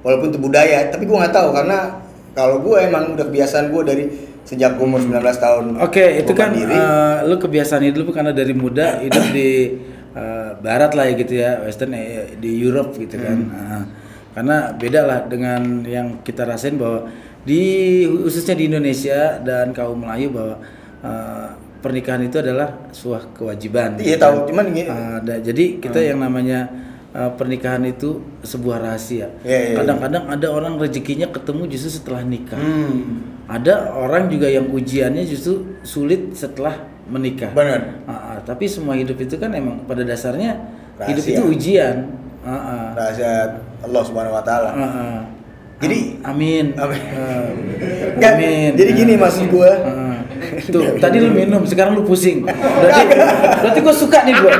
Walaupun 0.00 0.32
itu 0.32 0.38
budaya, 0.38 0.88
tapi 0.88 1.04
gua 1.04 1.24
nggak 1.24 1.34
tahu 1.34 1.48
karena 1.52 1.78
kalau 2.32 2.56
gua 2.58 2.80
emang 2.80 3.12
udah 3.12 3.26
kebiasaan 3.26 3.68
gua 3.68 3.84
dari 3.84 4.08
sejak 4.42 4.74
gua 4.74 4.86
umur 4.88 5.00
19 5.00 5.20
tahun. 5.36 5.64
Oke, 5.78 6.04
itu 6.18 6.32
gua 6.32 6.40
kan 6.40 6.50
mandiri. 6.50 6.72
eh, 6.72 7.16
lu 7.28 7.36
kebiasaan 7.36 7.82
hidup 7.84 8.02
lu 8.08 8.12
karena 8.12 8.32
dari 8.32 8.54
muda 8.54 8.98
hidup 8.98 9.24
di 9.30 9.50
eh, 10.10 10.50
barat 10.56 10.90
lah 10.92 11.04
ya 11.04 11.14
gitu 11.14 11.34
ya, 11.36 11.50
western 11.62 11.92
eh, 11.92 12.32
di 12.34 12.50
Europe 12.58 12.96
gitu 12.96 13.14
kan. 13.14 13.38
Hmm. 13.38 13.52
Nah, 13.52 13.84
karena 14.30 14.56
beda 14.72 15.00
lah 15.04 15.18
dengan 15.26 15.82
yang 15.84 16.22
kita 16.22 16.42
rasain 16.44 16.78
bahwa 16.78 17.10
di 17.40 17.62
khususnya 18.06 18.54
di 18.54 18.68
Indonesia 18.68 19.36
dan 19.38 19.72
kaum 19.72 20.00
Melayu 20.00 20.32
bahwa 20.32 20.54
eh, 21.00 21.48
pernikahan 21.80 22.20
itu 22.20 22.36
adalah 22.36 22.76
sebuah 22.90 23.32
kewajiban. 23.32 23.96
Iya 23.96 24.16
gitu 24.16 24.20
tahu, 24.20 24.36
kan. 24.36 24.46
cuman 24.48 24.64
gini. 24.70 24.88
Eh, 24.88 25.18
da- 25.24 25.42
jadi 25.42 25.64
kita 25.76 26.00
yang 26.00 26.20
namanya 26.20 26.60
eh, 27.10 27.30
pernikahan 27.34 27.82
itu 27.84 28.22
sebuah 28.42 28.80
rahasia. 28.80 29.30
Iya, 29.42 29.50
iya, 29.50 29.68
iya. 29.72 29.76
Kadang-kadang 29.78 30.24
ada 30.28 30.46
orang 30.50 30.74
rezekinya 30.78 31.28
ketemu 31.30 31.62
justru 31.70 31.90
setelah 32.00 32.22
nikah. 32.22 32.58
Hmm. 32.58 33.26
Ada 33.50 33.90
orang 33.92 34.30
juga 34.30 34.46
yang 34.46 34.70
ujiannya 34.70 35.26
justru 35.26 35.74
sulit 35.82 36.38
setelah 36.38 36.86
menikah. 37.10 37.50
Benar. 37.50 38.06
Ah, 38.06 38.14
ah, 38.34 38.38
tapi 38.46 38.70
semua 38.70 38.94
hidup 38.94 39.18
itu 39.18 39.34
kan 39.34 39.50
emang 39.50 39.82
pada 39.84 40.06
dasarnya 40.06 40.54
hidup 41.02 41.24
Rahasia. 41.26 41.34
itu 41.34 41.42
ujian. 41.50 41.96
Ah, 42.46 42.54
ah. 42.54 42.86
rahasia 42.94 43.58
Allah 43.82 44.02
Subhanahu 44.06 44.38
wa 44.38 44.44
taala. 44.46 44.70
Ah, 44.70 44.82
ah. 44.86 45.18
Jadi- 45.80 46.20
Am- 46.22 46.36
amin. 46.36 46.76
Amin. 46.76 47.00
Amin. 48.20 48.70
jadi 48.76 48.90
gini 48.94 49.14
maksud 49.16 49.48
gua. 49.50 49.72
Ah, 49.82 49.90
ah. 49.90 50.09
Tuh, 50.68 51.00
tadi 51.00 51.16
lu 51.16 51.32
minum, 51.32 51.64
sekarang 51.64 51.96
lu 51.96 52.04
pusing. 52.04 52.44
Berarti 52.44 53.02
berarti 53.64 53.78
gua 53.80 53.94
suka 53.94 54.18
nih 54.22 54.34
gua. 54.36 54.52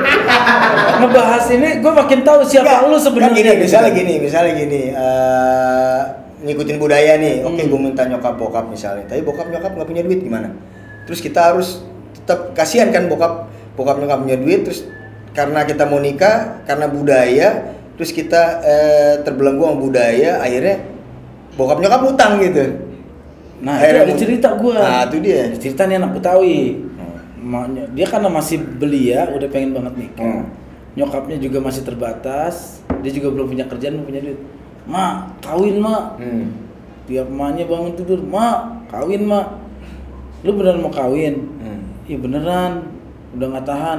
Ngebahas 1.01 1.45
ini 1.51 1.69
gua 1.79 1.93
makin 1.99 2.21
tahu 2.23 2.41
siapa 2.43 2.87
lu 2.87 2.97
Kan 2.97 3.05
sebenarnya. 3.05 3.37
gini, 3.37 3.51
gitu. 3.51 3.63
misalnya 3.69 3.91
gini, 3.93 4.15
misalnya 4.17 4.53
gini, 4.55 4.81
eh, 4.91 6.01
ngikutin 6.41 6.77
budaya 6.77 7.13
nih. 7.17 7.45
Oke, 7.45 7.61
Hmm. 7.61 7.71
gua 7.71 7.81
minta 7.83 8.03
nyokap 8.05 8.35
bokap 8.37 8.65
misalnya. 8.69 9.05
Tapi 9.05 9.21
bokap 9.21 9.47
nyokap 9.49 9.71
nggak 9.75 9.89
punya 9.89 10.03
duit 10.03 10.21
gimana? 10.21 10.49
Terus 11.05 11.21
kita 11.21 11.53
harus 11.53 11.85
tetap 12.17 12.55
kasihan 12.55 12.89
kan 12.89 13.05
bokap 13.07 13.49
bokap 13.75 13.99
nyokap 13.99 14.23
punya 14.23 14.37
duit 14.37 14.63
terus 14.63 14.87
karena 15.31 15.63
kita 15.63 15.87
mau 15.87 15.99
nikah 15.99 16.63
karena 16.65 16.87
budaya 16.87 17.49
terus 17.95 18.11
kita 18.11 18.43
eh, 18.63 19.15
terbelenggu 19.23 19.63
sama 19.63 19.77
budaya 19.79 20.39
akhirnya 20.39 20.77
bokap 21.55 21.79
nyokap 21.79 22.01
utang 22.07 22.39
gitu. 22.39 22.89
Nah, 23.61 23.77
itu 23.77 23.85
Akhirnya 23.85 24.03
ada 24.03 24.11
mau- 24.11 24.20
cerita 24.20 24.49
gua. 24.55 24.77
Nah, 24.77 25.03
itu 25.05 25.16
dia. 25.20 25.42
Cerita 25.55 25.83
nih 25.85 25.96
anak 25.96 26.12
Betawi. 26.16 26.59
Maknya- 27.40 27.88
Dia 27.92 28.07
karena 28.07 28.29
masih 28.29 28.57
belia, 28.59 29.20
udah 29.31 29.49
pengen 29.49 29.73
banget 29.73 29.94
nikah. 29.96 30.25
Hmm. 30.40 30.44
Nyokapnya 30.92 31.37
juga 31.37 31.59
masih 31.61 31.83
terbatas. 31.83 32.81
Dia 33.01 33.12
juga 33.12 33.29
belum 33.31 33.49
punya 33.49 33.64
kerjaan, 33.64 33.96
belum 33.96 34.07
punya 34.07 34.20
duit. 34.20 34.40
Mak, 34.85 35.14
kawin 35.40 35.77
mak. 35.79 36.16
Hmm. 36.16 36.46
Tiap 37.05 37.27
emaknya 37.27 37.64
bangun 37.64 37.92
tidur, 37.94 38.20
mak, 38.23 38.59
kawin 38.88 39.25
mak. 39.25 39.61
Lu 40.40 40.53
beneran 40.53 40.81
mau 40.81 40.90
kawin? 40.90 41.37
Hmm. 41.59 41.81
Iya 42.05 42.16
beneran, 42.18 42.73
udah 43.33 43.46
nggak 43.51 43.66
tahan. 43.66 43.99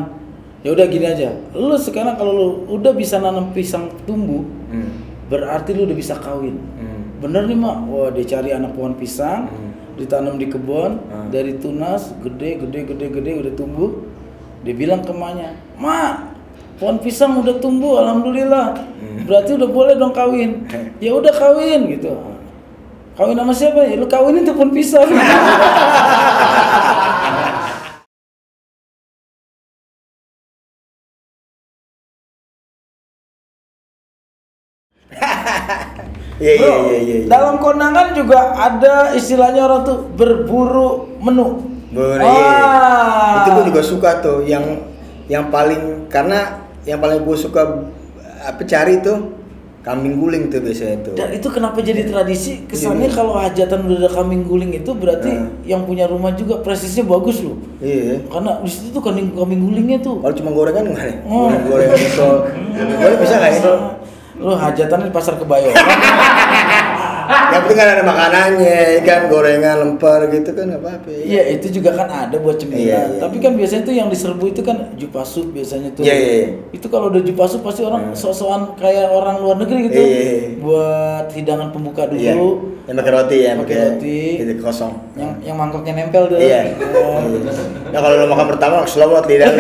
Ya 0.62 0.70
udah 0.72 0.86
gini 0.86 1.06
aja. 1.08 1.30
Lu 1.52 1.74
sekarang 1.74 2.14
kalau 2.16 2.34
lu 2.34 2.48
udah 2.72 2.94
bisa 2.94 3.18
nanam 3.18 3.50
pisang 3.52 3.90
tumbuh, 4.04 4.46
Hmm. 4.68 4.90
berarti 5.28 5.72
lu 5.72 5.86
udah 5.86 5.96
bisa 5.96 6.14
kawin. 6.16 6.58
Hmm. 6.76 6.91
Bener 7.22 7.46
nih 7.46 7.54
mak, 7.54 7.86
wah 7.86 8.10
dia 8.10 8.26
cari 8.26 8.50
anak 8.50 8.74
pohon 8.74 8.98
pisang, 8.98 9.46
Hmm. 9.46 9.72
ditanam 9.94 10.42
di 10.42 10.50
kebun, 10.50 10.98
Hmm. 11.06 11.30
dari 11.30 11.54
tunas, 11.62 12.18
gede, 12.18 12.58
gede, 12.66 12.90
gede, 12.90 13.06
gede, 13.14 13.32
udah 13.46 13.54
tumbuh. 13.54 13.92
Dia 14.66 14.74
bilang 14.74 15.06
ke 15.06 15.14
emaknya, 15.14 15.54
mak, 15.78 16.34
pohon 16.82 16.98
pisang 16.98 17.38
udah 17.38 17.62
tumbuh, 17.62 18.02
alhamdulillah. 18.02 18.74
Hmm. 18.74 19.30
Berarti 19.30 19.54
udah 19.54 19.70
boleh 19.70 19.94
dong 20.02 20.18
kawin. 20.18 20.66
Ya 21.04 21.14
udah 21.14 21.30
kawin 21.30 21.94
gitu. 21.94 22.10
Kawin 23.14 23.38
sama 23.38 23.54
siapa? 23.54 23.86
Ya 23.86 24.02
lu 24.02 24.10
kawinin 24.10 24.42
tuh 24.42 24.58
pohon 24.58 24.74
pisang. 24.74 25.06
Iya 36.42 36.54
iya 36.58 36.58
iya 36.58 36.98
iya. 36.98 36.98
iya. 37.22 37.28
dalam 37.30 37.62
kondangan 37.62 38.18
juga 38.18 38.58
ada 38.58 39.14
istilahnya 39.14 39.62
orang 39.62 39.82
tuh 39.86 39.98
berburu 40.18 41.14
menu. 41.22 41.70
Boleh. 41.94 42.26
Wah. 42.26 43.46
Itu 43.46 43.50
gue 43.54 43.66
juga 43.70 43.82
suka 43.86 44.10
tuh 44.20 44.42
yang 44.42 44.82
yang 45.30 45.54
paling 45.54 46.10
karena 46.10 46.66
yang 46.82 46.98
paling 46.98 47.22
gue 47.22 47.38
suka 47.38 47.86
apa 48.42 48.62
cari 48.66 49.06
tuh 49.06 49.38
kambing 49.82 50.18
guling 50.18 50.50
tuh 50.50 50.62
biasanya 50.62 50.98
tuh. 51.06 51.14
Dan 51.14 51.30
itu 51.34 51.46
kenapa 51.50 51.78
jadi 51.82 52.06
tradisi? 52.06 52.66
Kesannya 52.66 53.10
Iya. 53.10 53.18
kalau 53.18 53.34
hajatan 53.38 53.80
udah 53.86 53.98
ada 54.02 54.10
kambing 54.10 54.46
guling 54.46 54.72
itu 54.74 54.92
berarti 54.94 55.30
Hmm. 55.30 55.50
yang 55.66 55.86
punya 55.86 56.06
rumah 56.06 56.34
juga 56.34 56.62
prestisnya 56.62 57.06
bagus 57.06 57.42
loh. 57.42 57.58
Iya. 57.82 58.22
Karena 58.30 58.62
di 58.62 58.70
situ 58.70 58.90
tuh 58.90 59.02
kambing 59.02 59.34
kambing 59.34 59.62
gulingnya 59.62 59.98
tuh. 60.02 60.22
Kalau 60.22 60.34
cuma 60.34 60.50
gorengan 60.54 60.86
nggak 60.90 61.06
nih? 61.06 61.18
Oh. 61.26 61.50
Goreng 61.50 61.64
goreng 61.70 61.90
risol. 61.94 62.36
Boleh 62.98 63.18
bisa 63.22 63.36
nggak 63.38 63.52
ya? 63.58 63.74
Lu 64.42 64.54
hajatan 64.58 65.00
di 65.06 65.12
pasar 65.14 65.38
kebayoran. 65.38 65.74
Yang 67.52 67.62
penting 67.68 67.78
kan 67.78 67.90
ada 67.92 68.04
makanannya, 68.08 68.82
kan 69.04 69.22
gorengan 69.28 69.76
lempar 69.84 70.32
gitu 70.32 70.50
kan 70.56 70.68
apa 70.72 71.04
apa. 71.04 71.10
Iya 71.12 71.60
itu 71.60 71.68
juga 71.80 71.92
kan 72.00 72.08
ada 72.08 72.36
buat 72.40 72.56
cemilan. 72.56 72.80
Iya, 72.80 73.00
iya. 73.12 73.20
Tapi 73.20 73.38
kan 73.44 73.60
biasanya 73.60 73.84
tuh 73.84 73.96
yang 73.96 74.08
diserbu 74.08 74.46
itu 74.48 74.62
kan 74.64 74.96
jupa 74.96 75.28
sup 75.28 75.52
biasanya 75.52 75.92
tuh. 75.92 76.08
Iya, 76.08 76.16
iya, 76.16 76.32
iya. 76.32 76.48
Itu 76.72 76.88
kalau 76.88 77.12
udah 77.12 77.20
jupa 77.20 77.44
sup 77.52 77.68
pasti 77.68 77.84
orang 77.84 78.16
sok-sokan 78.16 78.80
kayak 78.80 79.12
orang 79.12 79.44
luar 79.44 79.60
negeri 79.60 79.92
gitu. 79.92 80.00
Iya, 80.00 80.08
iya, 80.08 80.24
iya. 80.24 80.48
Buat 80.64 81.26
hidangan 81.36 81.68
pembuka 81.76 82.08
dulu. 82.08 82.20
Iya. 82.20 82.34
Yang 82.88 82.96
pakai 82.98 83.14
roti 83.14 83.38
ya, 83.44 83.52
Pakai 83.60 83.78
roti. 83.78 84.20
Gitu 84.40 84.52
kosong. 84.64 84.94
Yang 85.20 85.32
yang 85.46 85.56
mangkoknya 85.60 85.94
nempel 86.00 86.24
tuh. 86.32 86.40
Iya. 86.40 86.62
Oh. 86.96 87.20
Nah 87.92 88.00
kalau 88.00 88.16
lo 88.16 88.26
makan 88.32 88.48
pertama 88.56 88.88
selamat 88.88 89.28
lidah. 89.28 89.52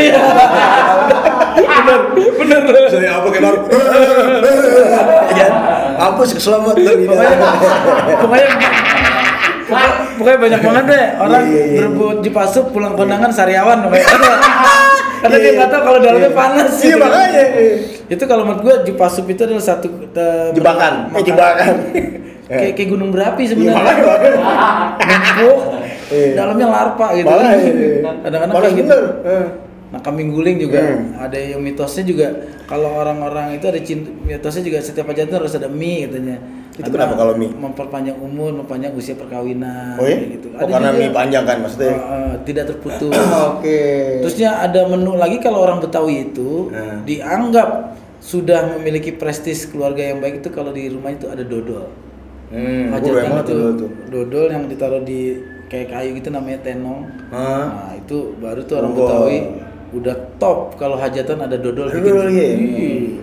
bener 2.41 2.63
bener 2.63 2.87
Saya 2.87 3.19
apa 3.19 3.27
kayak 3.27 3.43
baru. 3.43 3.59
Mampus 6.01 6.29
selamat 6.35 6.75
lo 6.75 6.91
lidah. 6.91 7.13
pokoknya 8.17 8.47
pokoknya 9.69 9.91
pokoknya- 10.17 10.39
banyak 10.39 10.59
banget 10.59 10.85
deh 10.85 11.05
orang 11.17 11.43
Iya, 11.43 11.47
iya, 11.47 11.63
iya. 11.63 11.79
berebut 11.79 12.15
Jipasuk 12.21 12.65
pulang 12.69 12.93
kondangan 12.93 13.29
sariawan 13.29 13.77
karena 15.21 15.37
dia 15.37 15.43
Iya, 15.43 15.51
nggak 15.55 15.69
tahu 15.69 15.81
kalau 15.83 15.99
dalamnya 15.99 16.27
iya. 16.27 16.35
panas 16.35 16.71
Iya 16.75 16.95
makanya. 16.97 17.45
itu 18.09 18.23
kalau 18.25 18.43
menurut 18.43 18.61
gua 18.61 18.75
Jipasuk 18.81 19.25
itu 19.27 19.41
adalah 19.43 19.61
satu 19.63 19.87
eh, 20.09 20.49
Jebakan, 20.51 20.93
eh 21.11 21.21
jebakan. 21.21 21.73
kayak 22.43 22.73
kayak 22.73 22.89
gunung 22.89 23.09
berapi 23.09 23.41
Iya 23.41 23.49
sebenarnya 23.49 23.93
numpuk 24.99 25.59
Iya. 26.11 26.31
dalamnya 26.35 26.67
larva 26.67 27.07
gitu 27.13 27.29
kadang-kadang 28.19 28.53
kayak 28.57 28.75
gitu. 28.75 28.97
Eh. 29.23 29.45
Nah 29.91 29.99
kambing 29.99 30.31
guling 30.31 30.57
juga 30.57 30.79
Hmm. 30.79 31.19
ada 31.19 31.35
yang 31.35 31.59
mitosnya 31.59 32.03
juga 32.03 32.27
kalau 32.63 32.95
orang-orang 32.95 33.59
itu 33.59 33.65
ada 33.67 33.79
cinta 33.79 34.07
mitosnya 34.17 34.63
juga 34.63 34.79
setiap 34.79 35.05
hajatan 35.05 35.35
harus 35.35 35.51
ada 35.53 35.67
mie 35.67 36.07
katanya. 36.07 36.39
Itu 36.71 36.87
kenapa 36.87 37.13
kalau 37.13 37.35
mie? 37.35 37.51
Memperpanjang 37.51 38.15
umur, 38.15 38.55
memperpanjang 38.55 38.95
usia 38.95 39.13
perkawinan. 39.13 39.99
Oh 39.99 40.07
iya? 40.07 40.31
gitu. 40.31 40.47
Oh, 40.49 40.63
karena 40.63 40.89
mie 40.91 41.11
panjang 41.11 41.43
kan 41.43 41.59
maksudnya? 41.59 41.91
Eh, 41.91 41.99
eh, 41.99 42.33
tidak 42.47 42.63
terputus. 42.71 43.11
Oke. 43.51 43.83
Terusnya 44.23 44.55
ada 44.57 44.87
menu 44.87 45.13
lagi 45.13 45.37
kalau 45.37 45.59
orang 45.59 45.83
Betawi 45.83 46.31
itu 46.31 46.71
Hmm. 46.71 47.03
dianggap 47.03 47.99
sudah 48.21 48.71
memiliki 48.71 49.11
prestis 49.11 49.65
keluarga 49.65 50.05
yang 50.05 50.23
baik 50.23 50.39
itu 50.39 50.49
kalau 50.49 50.71
di 50.71 50.87
rumah 50.87 51.11
itu 51.11 51.27
ada 51.27 51.43
dodol. 51.43 51.91
Hmm, 52.47 52.91
Hajatan 52.91 53.43
itu 53.43 53.55
tuh. 53.75 53.89
dodol 54.07 54.47
yang 54.47 54.67
ditaruh 54.67 55.01
di 55.01 55.39
kayak 55.67 55.87
kayu 55.89 56.15
gitu 56.15 56.29
namanya 56.29 56.59
tenong. 56.61 57.07
Hah? 57.31 57.63
Nah, 57.65 57.91
itu 57.95 58.35
baru 58.37 58.59
tuh 58.61 58.75
orang 58.77 58.91
Wow. 58.91 58.99
Betawi 59.01 59.37
udah 59.91 60.15
top 60.37 60.75
kalau 60.75 60.95
hajatan 60.95 61.37
ada 61.39 61.55
dodol 61.55 61.87
bikin. 61.87 62.03
dodol, 62.05 62.27
iya. 62.29 62.47
Ih. 62.55 63.19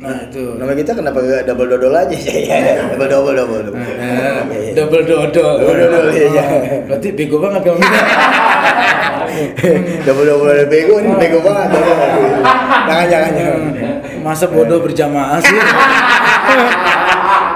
Nah, 0.00 0.24
itu. 0.24 0.56
Nama 0.56 0.72
kita 0.72 0.96
kenapa 0.96 1.20
gak 1.20 1.44
double 1.46 1.68
dodol 1.68 1.92
aja? 1.92 2.16
Iya, 2.16 2.96
double 2.96 3.06
double 3.06 3.34
double. 3.34 3.62
double. 3.68 3.76
Eh, 3.76 3.92
Iya, 3.92 4.40
iya. 4.50 4.72
double 4.72 5.02
dodol. 5.04 5.28
Double 5.60 5.76
dodol, 5.78 6.06
iya, 6.10 6.26
iya. 6.32 6.44
Berarti 6.88 7.08
bego 7.12 7.36
banget 7.38 7.60
gitu. 7.62 7.76
double 10.08 10.24
double 10.24 10.48
ada 10.48 10.64
bego 10.64 10.94
ini 10.96 11.12
bego 11.14 11.38
banget. 11.44 11.68
Jangan 12.86 13.06
jangan 13.06 13.30
jangan. 13.32 13.60
Masa 14.24 14.44
bodoh 14.48 14.80
berjamaah 14.80 15.38
sih? 15.38 15.58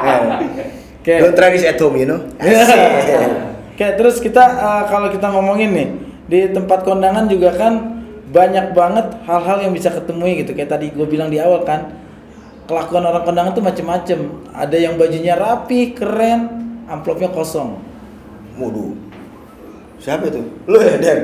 Eh, 0.01 0.21
Kayak 1.01 1.19
Don't 1.25 1.33
try 1.35 1.49
this 1.51 1.65
at 1.65 1.81
home, 1.81 1.97
you 1.97 2.05
know. 2.05 2.21
Kayak 3.81 3.97
terus 3.97 4.21
kita 4.21 4.45
eh, 4.45 4.83
kalau 4.87 5.09
kita 5.09 5.33
ngomongin 5.33 5.71
nih 5.73 5.89
di 6.31 6.47
tempat 6.49 6.87
kondangan 6.87 7.27
juga 7.27 7.51
kan 7.53 7.99
banyak 8.31 8.71
banget 8.71 9.07
hal-hal 9.27 9.67
yang 9.67 9.75
bisa 9.75 9.91
ketemu 9.91 10.47
gitu. 10.47 10.55
Kayak 10.55 10.79
tadi 10.79 10.95
gue 10.95 11.03
bilang 11.05 11.27
di 11.27 11.43
awal 11.43 11.67
kan 11.67 11.91
kelakuan 12.65 13.03
orang 13.03 13.27
kondangan 13.27 13.53
tuh 13.53 13.65
macem-macem. 13.67 14.19
Ada 14.55 14.77
yang 14.79 14.95
bajunya 14.95 15.35
rapi, 15.35 15.91
keren, 15.91 16.41
amplopnya 16.87 17.27
kosong. 17.29 17.83
Waduh. 18.55 18.95
Siapa 19.99 20.31
itu? 20.31 20.41
Lu 20.65 20.79
ya, 20.81 20.97
Der? 20.97 21.19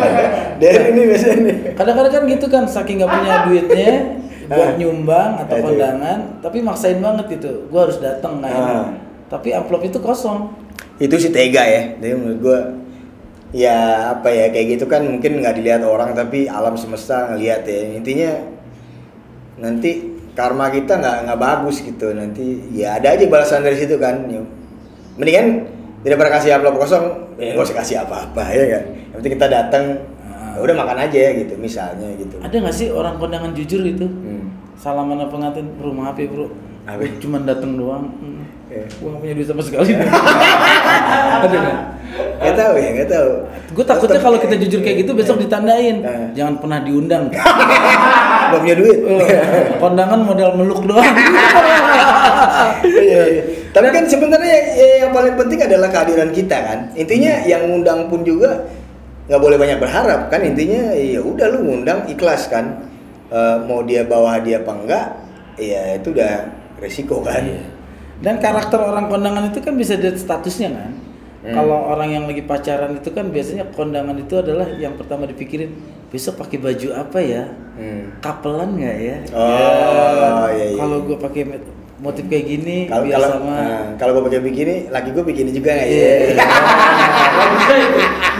Der 0.62 0.88
ini 0.88 1.00
biasanya 1.04 1.36
nih. 1.42 1.56
Kadang-kadang 1.74 2.12
kan 2.14 2.22
gitu 2.30 2.46
kan 2.46 2.64
saking 2.64 3.02
nggak 3.02 3.10
punya 3.12 3.32
duitnya 3.44 3.92
buat 4.48 4.72
Ah. 4.72 4.78
nyumbang 4.78 5.30
atau 5.42 5.56
Itu. 5.58 5.64
kondangan, 5.68 6.18
tapi 6.38 6.62
maksain 6.62 7.02
banget 7.02 7.26
gitu. 7.34 7.66
Gue 7.68 7.80
harus 7.82 7.98
datang 7.98 8.38
nggak 8.40 8.52
enak. 8.54 8.72
Ah. 8.72 8.88
Tapi 9.26 9.52
amplop 9.52 9.82
itu 9.82 9.98
kosong. 9.98 10.54
Itu 10.96 11.18
sih 11.18 11.28
tega 11.28 11.66
ya. 11.66 11.98
Jadi 11.98 12.14
menurut 12.14 12.38
gua 12.40 12.58
ya 13.50 13.76
apa 14.12 14.28
ya 14.28 14.50
kayak 14.50 14.66
gitu 14.74 14.84
kan 14.86 15.02
mungkin 15.02 15.38
nggak 15.38 15.54
dilihat 15.54 15.82
orang 15.82 16.12
tapi 16.12 16.46
alam 16.46 16.74
semesta 16.74 17.30
ngelihat 17.30 17.62
ya. 17.62 17.94
Intinya 17.94 18.30
nanti 19.56 19.90
karma 20.36 20.68
kita 20.68 21.00
nggak 21.00 21.16
nggak 21.24 21.40
bagus 21.40 21.80
gitu 21.80 22.12
nanti 22.12 22.60
ya 22.70 23.00
ada 23.00 23.16
aja 23.16 23.24
balasan 23.24 23.64
dari 23.64 23.76
situ 23.76 23.96
kan 23.96 24.28
Ya, 24.28 24.44
mendingan 25.16 25.64
daripada 26.04 26.28
kasih 26.36 26.60
amplop 26.60 26.76
kosong 26.76 27.32
ya 27.40 27.56
nggak 27.56 27.64
usah 27.64 27.76
kasih 27.80 27.96
apa-apa 28.04 28.44
ya 28.52 28.64
kan 28.68 28.82
yang 28.92 29.16
penting 29.16 29.32
kita 29.40 29.48
datang 29.48 29.84
Ah. 30.20 30.60
ya 30.60 30.68
udah 30.68 30.76
makan 30.76 30.98
aja 31.08 31.32
gitu 31.32 31.56
misalnya 31.56 32.12
gitu 32.20 32.36
Ada 32.44 32.52
nggak 32.52 32.74
sih 32.76 32.92
orang 32.92 33.16
kondangan 33.16 33.56
jujur 33.56 33.80
gitu? 33.80 34.04
Hmm. 34.04 34.52
Salaman 34.76 35.24
pengantin, 35.32 35.64
bro 35.80 35.88
maaf 35.88 36.20
ya 36.20 36.28
bro, 36.28 36.52
cuma 37.16 37.40
datang 37.40 37.80
doang. 37.80 38.12
Hmm. 38.20 38.44
Gue 38.68 39.08
gak 39.08 39.20
punya 39.24 39.32
duit 39.32 39.48
sama 39.48 39.64
sekali. 39.64 39.96
Ada 41.40 41.48
nggak? 41.48 41.80
Nggak 42.46 42.56
tahu 42.56 42.74
ya 42.78 42.88
nggak 42.94 43.10
tahu 43.10 43.30
Gue 43.76 43.84
takutnya 43.84 44.20
kalau 44.22 44.38
kita 44.38 44.56
jujur 44.56 44.80
kayak 44.80 45.04
gitu 45.04 45.12
besok 45.12 45.36
ditandain, 45.36 46.00
Eh. 46.00 46.32
jangan 46.32 46.56
pernah 46.56 46.80
diundang. 46.80 47.28
nggak 48.48 48.60
punya 48.62 48.76
duit 48.78 48.98
Eh, 49.04 49.76
kondangan 49.76 50.24
modal 50.24 50.56
meluk 50.56 50.86
doang. 50.86 51.04
Iya, 52.86 53.22
iya. 53.28 53.42
Tapi 53.70 53.88
kan 53.92 54.04
sebenarnya 54.08 54.48
ya, 54.48 54.62
ya, 54.72 54.96
yang 55.04 55.12
paling 55.12 55.34
penting 55.36 55.60
adalah 55.60 55.92
kehadiran 55.92 56.30
kita 56.32 56.56
kan. 56.56 56.78
Intinya 56.96 57.44
yang 57.44 57.68
ngundang 57.68 58.08
pun 58.08 58.24
juga 58.24 58.64
nggak 59.28 59.40
boleh 59.42 59.56
banyak 59.60 59.78
berharap 59.78 60.32
kan. 60.32 60.40
Intinya 60.40 60.96
ya 60.96 61.20
udah 61.20 61.46
lu 61.52 61.58
ngundang 61.66 62.08
ikhlas 62.08 62.48
kan. 62.48 62.88
Eh, 63.28 63.56
mau 63.66 63.82
dia 63.82 64.06
bawa 64.06 64.38
hadiah 64.38 64.62
apa 64.62 64.72
enggak, 64.72 65.06
ya 65.58 65.98
itu 65.98 66.14
udah 66.14 66.32
resiko 66.78 67.20
kan. 67.20 67.42
Iya. 67.42 67.64
Dan 68.16 68.40
karakter 68.40 68.80
orang 68.80 69.12
kondangan 69.12 69.52
itu 69.52 69.60
kan 69.60 69.76
bisa 69.76 69.98
dilihat 69.98 70.16
statusnya 70.16 70.72
kan. 70.72 70.90
Hmm. 71.40 71.52
Kalau 71.52 71.78
orang 71.88 72.08
yang 72.10 72.24
lagi 72.24 72.42
pacaran 72.42 72.96
itu 72.96 73.08
kan 73.10 73.28
biasanya 73.28 73.64
kondangan 73.70 74.16
itu 74.16 74.34
adalah 74.34 74.66
yang 74.72 74.94
pertama 74.94 75.24
dipikirin 75.24 75.72
besok 76.08 76.38
pakai 76.38 76.58
baju 76.58 76.88
apa 76.92 77.18
ya? 77.18 77.42
Hmm. 77.76 78.18
Kapelan 78.18 78.74
nggak 78.74 78.96
ya? 78.98 79.16
Oh, 79.30 79.46
Ya. 79.46 79.68
iya, 80.50 80.64
iya. 80.72 80.76
Kalau 80.76 80.96
gue 81.04 81.16
pakai 81.16 81.42
motif 81.96 82.24
kayak 82.28 82.44
gini 82.46 82.76
Kalau 82.86 83.02
biar 83.04 83.16
kalau 83.16 83.28
sama. 83.30 83.56
nah, 83.56 83.80
kalau 83.96 84.10
gue 84.16 84.22
pakai 84.28 84.40
bikini, 84.42 84.74
laki 84.88 85.08
gue 85.12 85.24
bikini 85.24 85.50
juga 85.50 85.70
nggak 85.72 85.88
ya? 85.88 86.14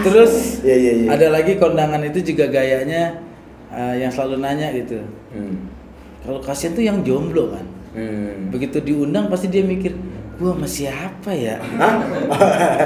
Terus 0.04 0.32
Iya, 0.60 0.76
iya, 0.76 0.92
iya. 0.94 1.08
ada 1.10 1.26
lagi 1.30 1.52
kondangan 1.56 2.00
itu 2.02 2.18
juga 2.24 2.48
gayanya 2.48 3.20
eh, 3.70 3.94
yang 4.02 4.10
selalu 4.10 4.40
nanya 4.40 4.68
gitu. 4.72 5.00
Hmm. 5.32 5.68
Kalau 6.20 6.38
kasihan 6.42 6.72
tuh 6.74 6.82
yang 6.82 7.00
jomblo 7.00 7.54
kan. 7.54 7.64
Hmm. 7.96 8.52
Begitu 8.52 8.80
diundang 8.82 9.28
pasti 9.28 9.48
dia 9.48 9.64
mikir, 9.64 9.96
gua 10.36 10.52
sama 10.52 10.66
siapa 10.66 11.30
ya? 11.32 11.56
Hah? 11.80 11.92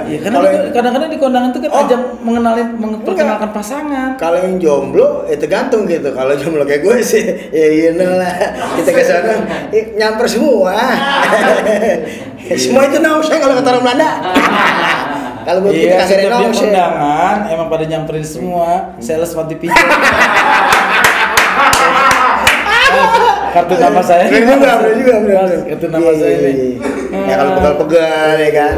Iya, 0.07 0.19
karena 0.23 0.39
kadang-kadang 0.71 1.11
di 1.11 1.19
kondangan 1.19 1.49
itu 1.51 1.59
kan 1.61 1.71
Oh. 1.71 1.81
ajang 1.83 2.03
mengenalin 2.21 2.69
memperkenalkan 2.75 3.51
pasangan. 3.51 4.09
Kalau 4.15 4.39
yang 4.39 4.55
jomblo, 4.57 5.27
ya 5.27 5.35
tergantung 5.35 5.85
gitu. 5.85 6.09
Kalau 6.11 6.31
jomblo 6.33 6.63
kayak 6.63 6.81
gue 6.81 6.97
sih, 7.01 7.21
ya 7.51 7.67
you 7.69 7.91
know 7.93 8.15
lah. 8.15 8.31
Kita 8.79 8.89
ke 8.89 9.03
sana, 9.03 9.33
nyamper 9.71 10.27
semua. 10.27 10.75
semua 12.53 12.81
itu 12.85 12.97
nausnya 12.99 13.37
kalau 13.37 13.53
kata 13.57 13.69
orang 13.69 13.83
Belanda. 13.85 14.09
kalau 15.41 15.59
gue 15.61 15.71
kita 15.73 15.83
Iya, 15.83 15.95
kasih 15.99 16.17
nausnya. 16.23 16.71
kondangan 16.71 17.37
emang 17.49 17.67
pada 17.67 17.83
nyamperin 17.85 18.23
semua, 18.23 18.95
sales 18.99 19.33
panti 19.33 19.55
pijat. 19.57 19.75
Kartu 23.51 23.75
nama 23.77 24.01
saya. 24.01 24.25
Bener 24.27 24.47
juga, 24.47 24.75
bener 24.79 24.95
juga, 24.97 25.15
Kartu 25.69 25.87
nama 25.89 26.03
Iya, 26.07 26.15
saya 26.17 26.31
iya, 26.33 26.51
nih. 26.51 26.55
iya. 27.11 27.21
Ya, 27.27 27.35
kalau 27.37 27.53
pegal-pegal, 27.57 28.31
ya 28.39 28.51
kan. 28.53 28.77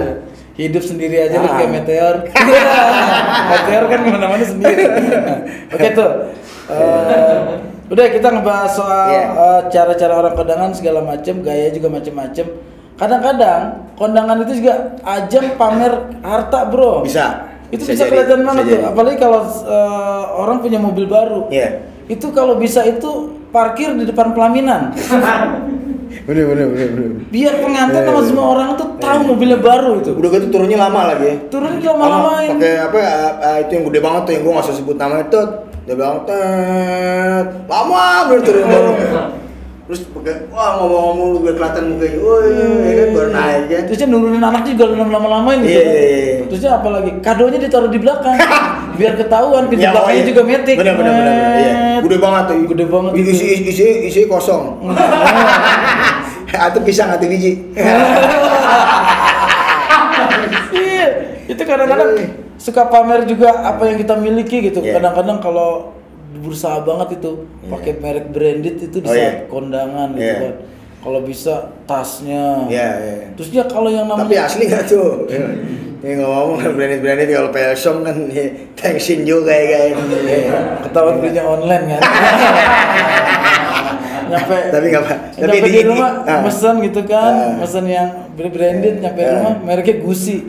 Hidup 0.52 0.84
sendiri 0.84 1.16
aja 1.18 1.36
lu 1.36 1.48
Ah. 1.48 1.54
kayak 1.56 1.70
meteor. 1.72 2.14
meteor 3.50 3.84
kan 3.88 3.98
ke 3.98 4.10
mana-mana 4.10 4.44
sendiri. 4.44 4.84
Oke 5.74 5.88
tuh. 5.92 6.10
Eh, 6.68 7.36
udah 7.88 8.06
kita 8.08 8.28
ngebahas 8.30 8.70
soal 8.70 9.08
Iya. 9.08 9.24
eh, 9.32 9.60
cara-cara 9.68 10.12
orang 10.14 10.34
kondangan 10.34 10.70
segala 10.72 11.00
macem, 11.00 11.40
gaya 11.40 11.68
juga 11.68 11.88
macem-macem. 11.88 12.46
Kadang-kadang 12.94 13.62
kondangan 13.96 14.44
itu 14.44 14.60
juga 14.60 14.74
ajang 15.02 15.56
pamer 15.56 15.92
harta 16.20 16.68
bro. 16.68 17.00
Bisa. 17.02 17.48
Itu 17.72 17.88
Bisa 17.88 18.04
bisa, 18.04 18.12
kelihatan 18.12 18.40
banget 18.44 18.64
tuh. 18.68 18.80
Apalagi 18.84 19.16
kalau 19.16 19.40
eh, 19.48 20.24
orang 20.36 20.60
punya 20.60 20.78
mobil 20.78 21.08
baru. 21.08 21.48
Iya. 21.48 21.80
Itu 22.06 22.28
kalau 22.30 22.60
bisa 22.60 22.84
itu 22.84 23.40
parkir 23.52 23.92
di 23.92 24.08
depan 24.08 24.32
pelaminan. 24.32 24.96
Bener, 26.22 26.44
bener, 26.48 26.66
bener, 26.70 26.88
bener. 26.92 27.10
Biar 27.28 27.54
pengantin 27.60 28.02
sama 28.06 28.20
semua 28.24 28.46
orang 28.54 28.68
tuh 28.78 28.88
tahu 28.96 29.18
mobilnya 29.34 29.58
baru 29.58 30.00
itu. 30.00 30.10
Udah 30.16 30.30
gitu 30.38 30.46
turunnya 30.54 30.78
lama 30.78 31.12
lagi. 31.12 31.50
Turun 31.52 31.82
Lama, 31.82 31.98
lama-lamain. 31.98 32.56
pakai 32.56 32.74
apa 32.78 32.98
ah, 33.42 33.56
itu 33.58 33.70
yang 33.74 33.84
gede 33.90 34.00
banget 34.00 34.22
tuh 34.24 34.32
yang 34.32 34.42
gue 34.46 34.52
nggak 34.54 34.66
usah 34.70 34.76
sebut 34.76 34.96
namanya 34.96 35.24
tuh 35.28 35.44
dia 35.82 35.94
bilang 35.98 36.22
tet 36.22 37.46
lama 37.66 38.04
bener 38.30 38.40
turun 38.46 38.64
baru 38.70 38.92
terus 39.82 40.06
pakai 40.14 40.46
wah 40.48 40.78
ngomong-ngomong 40.78 41.26
lu 41.34 41.38
gue 41.42 41.52
kelihatan 41.58 41.84
mukanya 41.90 42.18
woi 42.22 42.54
ya 42.54 42.94
kan 42.94 43.08
baru 43.10 43.28
naik 43.34 43.62
aja 43.66 43.78
Terusnya 43.90 44.06
nurunin 44.08 44.38
anak 44.38 44.62
juga 44.62 44.84
lama-lamain 44.94 45.58
gitu. 45.66 45.74
Iya, 45.74 45.82
kan. 45.82 45.90
iya, 45.90 46.06
iya. 46.06 46.36
Terusnya 46.46 46.70
apa 46.78 46.88
lagi? 46.94 47.10
Kadonya 47.18 47.58
ditaruh 47.58 47.90
di 47.90 47.98
belakang. 47.98 48.36
Biar 49.00 49.12
ketahuan 49.18 49.66
pintu 49.66 49.82
Ya, 49.82 49.90
oh 49.90 49.94
belakangnya 49.98 50.22
iya. 50.22 50.28
juga 50.30 50.42
metik. 50.46 50.76
bener 50.78 50.94
bener 50.94 51.12
bener 51.12 51.34
bener, 51.34 51.54
iya 51.58 51.74
gede 52.02 52.16
banget 52.18 52.44
tuh 52.50 52.56
Gede 52.74 52.84
banget 52.90 53.10
isi 53.14 53.30
isi 53.32 53.46
isi, 53.70 53.86
isi 54.10 54.20
kosong 54.26 54.62
atau 56.68 56.80
pisang 56.84 57.08
atau 57.14 57.26
biji 57.26 57.52
Iya. 60.72 61.06
Itu 61.48 61.62
kadang-kadang 61.66 62.10
suka 62.56 62.86
pamer 62.88 63.26
juga 63.26 63.50
apa 63.66 63.82
yang 63.90 63.98
kita 63.98 64.14
miliki 64.16 64.70
gitu. 64.70 64.80
Kadang-kadang 64.80 65.38
kalau 65.42 65.92
berusaha 66.42 66.82
banget 66.82 67.08
itu 67.16 67.30
Iya. 67.38 67.70
pakai 67.70 67.92
merek 67.96 68.26
branded 68.28 68.76
itu 68.82 68.96
di 68.98 69.06
Oh, 69.06 69.12
saat 69.12 69.22
iya. 69.22 69.46
kondangan 69.46 70.08
gitu 70.12 70.26
Iya. 70.26 70.36
kan. 70.42 70.54
Kalau 70.98 71.20
bisa 71.20 71.54
tasnya. 71.82 72.66
Iya, 72.66 72.88
iya. 72.96 73.14
Terus 73.32 73.48
dia 73.48 73.64
kalau 73.64 73.86
yang 73.86 74.04
namanya 74.04 74.22
Tapi 74.24 74.36
asli 74.36 74.64
nggak 74.66 74.84
tuh? 74.84 75.26
Ini 75.98 76.14
ngomong 76.16 76.58
branded-branded 76.68 77.26
kalau 77.28 77.50
Pelsom 77.50 78.02
kan 78.02 78.14
ya, 78.28 78.42
tensin 78.74 79.22
juga 79.22 79.50
ya 79.50 79.94
kayak. 79.94 79.98
ketahuan 80.82 81.18
belinya 81.18 81.42
online 81.44 81.84
kan. 81.88 82.00
nyampe 84.32 84.56
Tapi 84.70 84.86
nggak 84.88 85.02
apa. 85.02 85.14
Tapi 85.28 85.44
nyampe 85.44 85.58
di 85.60 85.72
di- 85.72 85.84
rumah 85.84 86.10
ah. 86.24 86.40
mesen 86.40 86.74
gitu 86.80 87.00
kan, 87.04 87.32
Ah. 87.32 87.52
mesen 87.58 87.84
yang 87.84 88.08
branded 88.32 88.94
nyampe 88.98 89.20
Ah. 89.20 89.30
rumah 89.36 89.54
mereknya 89.60 89.94
Gucci. 90.00 90.36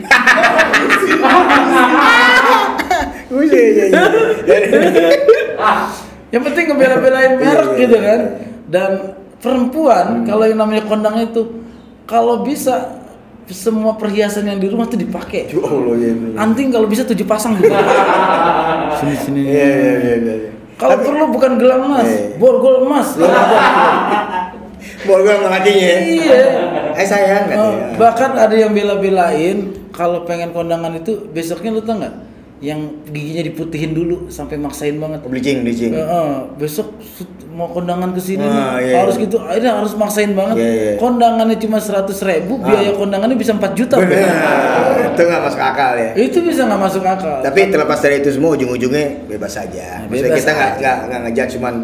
Wih, 3.30 3.50
iya, 3.50 3.66
iya, 3.68 3.84
iya. 3.90 5.42
Yang 6.30 6.42
penting 6.42 6.64
ngebela-belain 6.68 7.32
merek 7.36 7.46
Iya, 7.46 7.62
iya, 7.70 7.80
gitu 7.80 7.96
iya. 7.96 8.06
kan. 8.06 8.20
Dan 8.66 8.90
perempuan 9.38 10.06
kalau 10.24 10.44
yang 10.44 10.58
namanya 10.58 10.82
kondang 10.84 11.16
itu 11.20 11.62
kalau 12.04 12.42
bisa 12.42 13.00
semua 13.44 13.94
perhiasan 13.94 14.48
yang 14.48 14.56
di 14.56 14.66
rumah 14.66 14.88
tuh 14.88 14.96
dipakai. 14.96 15.52
Ya 15.52 15.60
Allah 15.60 15.94
ya. 15.94 16.10
iya. 16.10 16.36
Anting 16.40 16.68
kalau 16.70 16.88
bisa 16.88 17.04
tujuh 17.04 17.24
pasang 17.24 17.54
gitu. 17.56 17.68
sini 18.98 19.14
sini. 19.14 19.40
Iya, 19.44 19.52
iya, 19.52 19.72
iya, 19.74 20.14
iya. 20.16 20.34
iya. 20.40 20.50
Kalau 20.74 20.98
perlu 20.98 21.30
bukan 21.30 21.54
gelang 21.54 21.86
emas, 21.86 22.02
Iya. 22.02 22.34
borgol 22.34 22.82
emas. 22.82 23.14
Mau 25.04 25.20
gue 25.20 25.36
melatinya 25.36 25.84
ya. 25.84 25.98
iya. 26.00 26.42
Eh 26.94 27.04
sayang 27.04 27.44
kan 27.46 27.56
Oh, 27.56 27.72
ya. 27.76 27.86
bahkan 27.94 28.30
ada 28.32 28.56
yang 28.56 28.72
bela-belain 28.72 29.70
kalau 29.92 30.24
pengen 30.24 30.50
kondangan 30.50 30.96
itu 30.96 31.28
besoknya 31.28 31.70
lu 31.70 31.82
tau 31.84 32.00
nggak? 32.00 32.14
Yang 32.56 32.80
giginya 33.08 33.42
diputihin 33.44 33.92
dulu 33.92 34.28
sampai 34.28 34.56
maksain 34.56 34.96
banget. 34.96 35.20
Bleaching, 35.22 35.62
bleaching. 35.62 35.90
Eh, 35.90 36.00
eh, 36.00 36.30
besok 36.54 36.94
mau 37.50 37.68
kondangan 37.68 38.10
ke 38.10 38.20
sini 38.20 38.42
Ah, 38.42 38.50
nih, 38.76 38.90
iya, 38.90 38.94
harus 38.98 39.14
gitu 39.14 39.38
akhirnya 39.38 39.78
harus 39.78 39.94
maksain 39.94 40.34
banget 40.34 40.58
Iya, 40.58 40.70
iya. 40.74 40.92
kondangannya 40.96 41.54
cuma 41.56 41.78
100 41.78 42.10
ribu 42.20 42.58
biaya 42.58 42.90
kondangannya 42.90 43.36
bisa 43.36 43.54
4 43.54 43.74
juta 43.74 43.94
bro. 43.94 44.10
Benar. 44.10 44.34
Itu 45.08 45.22
nggak 45.22 45.42
masuk 45.44 45.60
akal 45.62 45.92
ya. 45.94 46.10
itu 46.16 46.38
bisa 46.40 46.66
nggak 46.66 46.80
masuk 46.80 47.04
akal 47.04 47.38
Tapi 47.40 47.60
terlepas 47.68 47.98
dari 48.00 48.18
itu 48.18 48.30
semua 48.32 48.50
ujung-ujungnya 48.52 49.06
bebas 49.28 49.54
saja. 49.54 50.02
Nah, 50.02 50.08
Maksudnya 50.08 50.30
bebas 50.30 50.40
kita 50.40 50.50
nggak 50.52 50.72
nggak 50.74 50.96
nggak 51.04 51.20
ngejat 51.22 51.48
cuman 51.52 51.74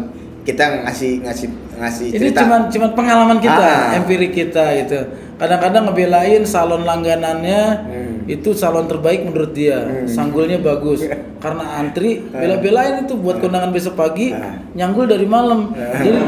kita 0.41 0.63
ngasih 0.83 1.11
ngasih 1.21 1.47
ngasih 1.77 2.07
ini 2.09 2.17
cerita. 2.19 2.39
cuman 2.41 2.61
cuman 2.67 2.89
pengalaman 2.91 3.37
kita 3.39 3.63
Ah. 3.63 3.95
empirik 3.95 4.31
kita 4.33 4.65
itu 4.75 4.99
kadang-kadang 5.37 5.85
ngebelain 5.85 6.43
salon 6.43 6.83
langganannya 6.83 7.61
Hmm. 7.79 8.10
Itu 8.27 8.53
salon 8.53 8.85
terbaik 8.85 9.25
menurut 9.25 9.51
dia 9.53 10.05
sanggulnya 10.05 10.61
bagus 10.61 11.05
karena 11.43 11.81
antri 11.81 12.21
bela-belain 12.29 13.05
itu 13.05 13.17
buat 13.17 13.41
kondangan 13.41 13.73
besok 13.73 13.97
pagi 13.97 14.33
nyanggul 14.77 15.05
dari 15.09 15.25
malam 15.25 15.73
jadi 15.77 16.19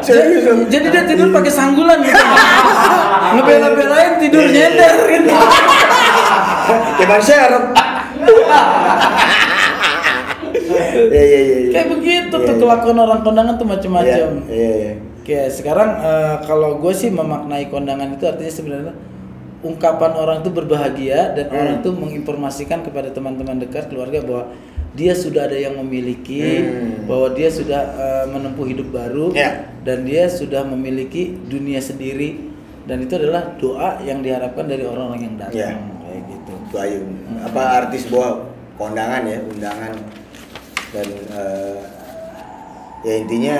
jadi, 0.00 0.34
jadi 0.72 0.86
dia 0.90 1.02
tidur 1.06 1.28
pakai 1.34 1.52
sanggulan 1.52 2.02
gitu 2.02 2.24
ngebela-belain 3.34 4.18
tidur 4.18 4.44
nyender 4.46 4.94
gitu 5.06 5.34
Cuman 7.00 7.20
share. 7.24 7.56
Iya 11.10 11.22
iya 11.22 11.22
iya. 11.22 11.40
iya. 11.42 11.70
kayak 11.74 11.88
begitu 11.90 12.34
Iya, 12.36 12.46
tuh 12.46 12.54
iya. 12.54 12.60
kelakuan 12.62 12.98
orang 13.02 13.20
kondangan 13.26 13.54
tuh 13.58 13.66
macem-macem 13.66 14.30
Iya 14.46 14.54
iya. 14.54 14.70
iya. 14.78 14.92
Oke, 15.20 15.38
sekarang 15.52 15.90
eh, 16.00 16.34
kalau 16.46 16.78
gue 16.78 16.92
sih 16.94 17.10
memaknai 17.10 17.66
kondangan 17.70 18.14
itu 18.14 18.24
artinya 18.26 18.52
sebenarnya 18.52 18.94
ungkapan 19.60 20.12
orang 20.14 20.36
itu 20.40 20.50
berbahagia 20.50 21.36
dan 21.36 21.46
Hmm. 21.46 21.56
orang 21.56 21.74
itu 21.78 21.90
menginformasikan 21.92 22.80
kepada 22.80 23.08
teman-teman 23.08 23.58
dekat 23.58 23.88
keluarga 23.88 24.20
bahwa 24.20 24.44
dia 24.90 25.14
sudah 25.14 25.46
ada 25.46 25.54
yang 25.54 25.78
memiliki, 25.78 26.66
Hmm. 26.66 27.06
bahwa 27.06 27.30
dia 27.30 27.46
sudah 27.46 27.80
eh, 27.94 28.24
menempuh 28.26 28.66
hidup 28.66 28.88
baru 28.90 29.30
Ya. 29.30 29.70
dan 29.84 30.02
dia 30.02 30.26
sudah 30.26 30.64
memiliki 30.64 31.36
dunia 31.46 31.78
sendiri 31.78 32.40
dan 32.84 33.00
itu 33.00 33.14
adalah 33.14 33.54
doa 33.54 34.00
yang 34.02 34.18
diharapkan 34.20 34.64
dari 34.64 34.82
orang-orang 34.82 35.20
yang 35.22 35.36
datang 35.38 35.56
Ya. 35.56 35.70
kayak 35.78 36.22
gitu. 36.26 36.52
Itu 36.66 36.76
aja. 36.76 36.98
Apa 37.46 37.62
arti 37.78 37.96
sebuah 38.00 38.28
kondangan 38.74 39.22
ya, 39.24 39.38
undangan 39.44 39.94
dan 40.90 41.06
eh, 41.06 41.78
ya 43.00 43.14
intinya 43.16 43.56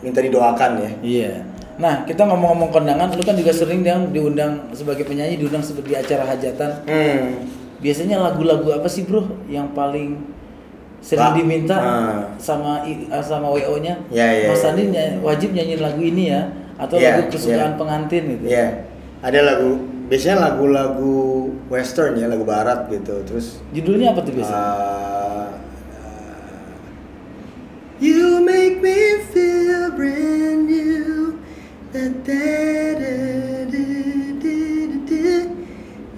minta 0.00 0.20
didoakan 0.20 0.70
ya. 0.78 0.90
Iya. 1.02 1.32
Nah, 1.80 2.04
kita 2.04 2.28
ngomong-ngomong 2.28 2.68
kondangan, 2.68 3.08
lu 3.16 3.24
kan 3.24 3.32
juga 3.34 3.56
sering 3.56 3.80
yang 3.80 4.12
diundang 4.12 4.68
sebagai 4.76 5.08
penyanyi, 5.08 5.40
diundang 5.40 5.64
seperti 5.64 5.96
acara 5.96 6.28
hajatan. 6.28 6.70
Hmm. 6.84 7.48
Biasanya 7.80 8.20
lagu-lagu 8.20 8.68
apa 8.76 8.84
sih 8.84 9.08
bro 9.08 9.24
yang 9.48 9.72
paling 9.72 10.20
sering 11.00 11.32
diminta 11.32 11.80
ah. 11.80 12.20
sama 12.36 12.84
ah, 13.08 13.24
sama 13.24 13.48
WO-nya? 13.48 13.96
Ya, 14.12 14.28
ya, 14.28 14.52
Mas 14.52 14.60
ya. 14.60 14.76
Andi 14.76 14.92
ny- 14.92 15.16
wajib 15.24 15.56
nyanyiin 15.56 15.80
lagu 15.80 16.04
ini 16.04 16.28
ya 16.28 16.52
atau 16.76 17.00
Ya, 17.00 17.16
lagu 17.16 17.32
kesukaan 17.32 17.72
ya. 17.72 17.78
pengantin 17.80 18.22
gitu. 18.36 18.44
Iya. 18.52 18.84
Ada 19.24 19.40
lagu 19.40 19.80
biasanya 20.12 20.36
lagu-lagu 20.52 21.16
western 21.72 22.20
ya, 22.20 22.28
lagu 22.28 22.44
barat 22.44 22.92
gitu. 22.92 23.24
Terus 23.24 23.64
Judulnya 23.72 24.12
apa 24.12 24.20
tuh 24.20 24.36
biasanya? 24.36 24.60
uh, 24.60 25.46
You 28.00 28.44
make 28.44 28.80
me 28.80 29.24
feel 29.32 29.92
brand 29.96 30.68
new. 30.68 30.79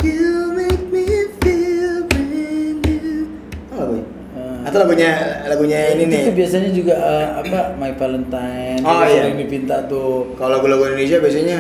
You 0.03 0.53
make 0.53 0.85
me 0.93 1.07
feel 1.41 2.05
brand 2.05 2.85
new. 2.85 3.33
Oh, 3.73 3.79
lagu 3.81 3.97
Eh, 4.33 4.69
Atau 4.69 4.85
lagunya 4.85 5.11
lagunya 5.47 5.79
ini 5.93 6.05
itu 6.05 6.13
nih. 6.13 6.23
tuh 6.25 6.35
biasanya 6.35 6.71
juga 6.73 6.95
eh, 6.97 7.27
apa 7.39 7.77
My 7.77 7.93
Valentine 7.93 8.81
Oh, 8.81 9.01
iya. 9.01 9.25
sering 9.25 9.37
dipinta 9.39 9.85
tuh. 9.87 10.37
Kalau 10.37 10.57
lagu-lagu 10.57 10.89
Indonesia 10.89 11.17
biasanya 11.19 11.59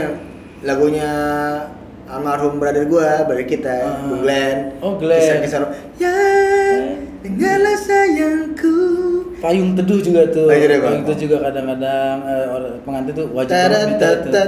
lagunya 0.60 1.08
almarhum 2.04 2.56
brother 2.56 2.84
gua, 2.84 3.24
brother 3.24 3.44
kita. 3.44 3.76
Bung 4.02 4.20
Glenn. 4.20 4.76
Oh, 4.80 4.96
Glenn. 4.96 5.20
Kisah-kisah 5.20 5.72
Ya, 5.96 6.12
dengarlah 7.20 7.76
sayangku. 7.78 8.76
Payung 9.42 9.74
teduh 9.74 9.98
juga 9.98 10.22
tuh. 10.30 10.46
Payung 10.46 10.62
teduh, 10.64 10.78
Payung 10.78 11.02
Bang. 11.02 11.02
teduh 11.02 11.18
juga 11.18 11.36
kadang-kadang 11.42 12.16
orang 12.22 12.74
pengantin 12.86 13.12
tuh 13.12 13.26
wajib 13.34 13.50
minta 13.50 14.08
tada, 14.22 14.42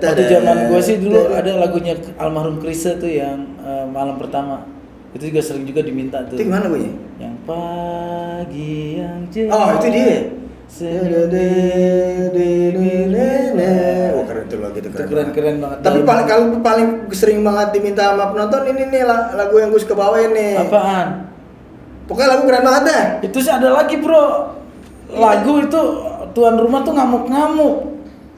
Waktu 0.00 0.22
zaman 0.26 0.56
gue 0.66 0.80
sih 0.80 0.96
dulu 0.96 1.20
ada 1.30 1.50
lagunya 1.54 1.94
almarhum 2.16 2.56
Krisa 2.56 2.96
tuh 2.96 3.12
yang 3.12 3.36
eh, 3.60 3.84
malam 3.86 4.16
pertama. 4.16 4.64
Itu 5.12 5.28
juga 5.28 5.40
sering 5.44 5.64
juga 5.64 5.84
diminta 5.84 6.24
tuh. 6.24 6.40
Itu 6.40 6.48
gimana 6.48 6.64
lagunya? 6.64 6.92
Yang 7.20 7.36
pagi 7.44 8.76
yang 8.96 9.20
cerah. 9.28 9.52
Oh, 9.52 9.68
itu 9.76 9.88
dia. 9.92 10.18
Wah 14.08 14.24
keren 14.28 14.44
tuh 14.48 14.58
lagu 14.60 14.76
itu 14.76 14.88
Itu 14.88 14.96
keren. 14.96 15.08
keren-keren 15.08 15.56
banget. 15.60 15.78
Tapi 15.80 15.98
paling 16.04 16.26
kalau 16.28 16.44
paling 16.60 16.88
sering 17.10 17.40
banget 17.40 17.68
diminta 17.72 18.12
sama 18.12 18.32
penonton 18.32 18.62
ini 18.68 18.82
nih 18.88 19.02
la- 19.04 19.32
lagu 19.32 19.54
yang 19.56 19.72
gue 19.72 19.80
suka 19.80 19.96
bawain 19.96 20.30
nih. 20.32 20.60
Apaan? 20.60 21.08
Pokoknya 22.08 22.28
lagu 22.32 22.42
keren 22.48 22.64
banget 22.64 22.82
dah. 22.88 23.02
Itu 23.20 23.38
sih 23.44 23.52
ada 23.52 23.68
lagi 23.68 24.00
bro. 24.00 24.56
Lagu 25.12 25.52
itu 25.60 25.80
tuan 26.32 26.56
rumah 26.56 26.80
tuh 26.80 26.96
ngamuk-ngamuk. 26.96 27.76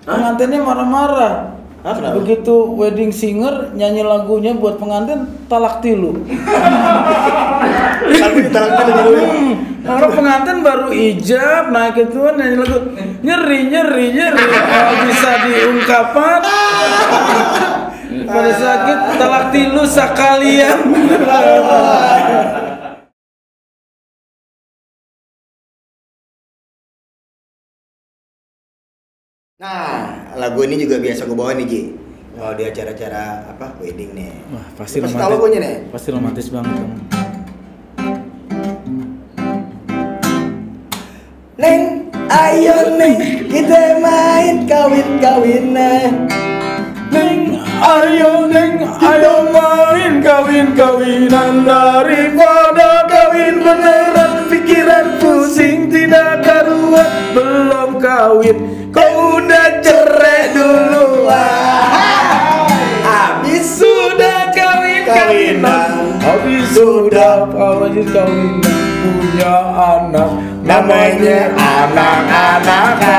Pengantinnya 0.03 0.59
marah-marah. 0.59 1.35
Kenapa? 1.81 2.21
Begitu 2.21 2.77
wedding 2.77 3.09
singer 3.09 3.73
nyanyi 3.73 4.05
lagunya 4.05 4.53
buat 4.53 4.77
pengantin 4.77 5.25
talak 5.49 5.81
tilu. 5.81 6.13
Lagu. 8.21 8.41
Hmm, 8.51 9.55
Orang 9.81 10.13
pengantin 10.13 10.61
baru 10.61 10.93
ijab 10.93 11.73
naik 11.73 11.97
ke 11.97 12.05
tuan 12.13 12.37
nyanyi 12.37 12.57
lagu 12.61 12.79
nyeri 13.25 13.61
nyeri 13.73 14.07
nyeri 14.13 14.45
Kalau 14.45 14.95
bisa 15.09 15.31
diungkapkan 15.49 16.41
pada 18.29 18.53
sakit 18.53 18.99
talak 19.17 19.45
tilu 19.49 19.83
sekalian. 19.89 20.79
Nah, 29.61 30.33
lagu 30.41 30.65
ini 30.65 30.81
juga 30.81 30.97
biasa 30.97 31.29
gue 31.29 31.37
bawain 31.37 31.61
nih 31.61 31.69
Ji. 31.69 31.83
Kalau 32.33 32.57
di 32.57 32.65
acara-acara 32.65 33.45
apa 33.53 33.77
wedding 33.77 34.17
nih. 34.17 34.33
Wah 34.57 34.65
pasti 34.73 34.97
Lu 34.97 35.05
pasti 35.05 35.13
romantis. 35.13 35.21
tahu 35.21 35.33
lagunya 35.37 35.59
nih. 35.61 35.77
Pasti 35.93 36.09
romantis 36.17 36.47
banget. 36.49 36.73
Bang. 36.81 36.93
Neng, 41.61 41.83
ayo 42.33 42.77
neng, 42.97 43.17
kita 43.53 44.01
main 44.01 44.65
kawin-kawinan. 44.65 46.13
Neng, 47.13 47.61
ayo 47.85 48.49
neng, 48.49 48.81
ayo 48.81 49.35
main 49.53 50.25
kawin-kawinan 50.25 51.69
daripada 51.69 53.05
kawin 53.13 53.61
beneran 53.61 54.49
pikiran 54.49 55.21
pusing 55.21 55.93
tidak 55.93 56.49
karuan 56.49 57.13
kawin. 58.01 58.89
Kau 58.91 59.39
udah 59.39 59.79
cerai 59.85 60.51
dulu 60.57 61.29
Abis 63.05 63.79
sudah 63.79 64.51
kawin 64.51 65.05
kawinan. 65.07 66.19
Sudah 66.71 67.45
wajib 67.53 68.09
kawin. 68.11 68.59
Punya 69.01 69.57
anak. 69.77 70.31
Namanya 70.65 71.51
anak-anakan. 71.57 73.11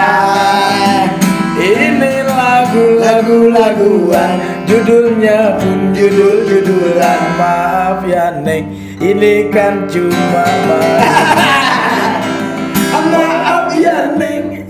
Ini 1.62 2.26
lagu-lagu 2.26 3.54
laguan 3.54 4.40
judulnya 4.66 5.62
pun 5.62 5.94
judul-judulan. 5.94 7.22
Maaf 7.38 8.02
ya 8.08 8.42
neng. 8.42 8.66
Ini 9.02 9.50
kan 9.50 9.90
cuma 9.90 10.46
main 10.46 11.66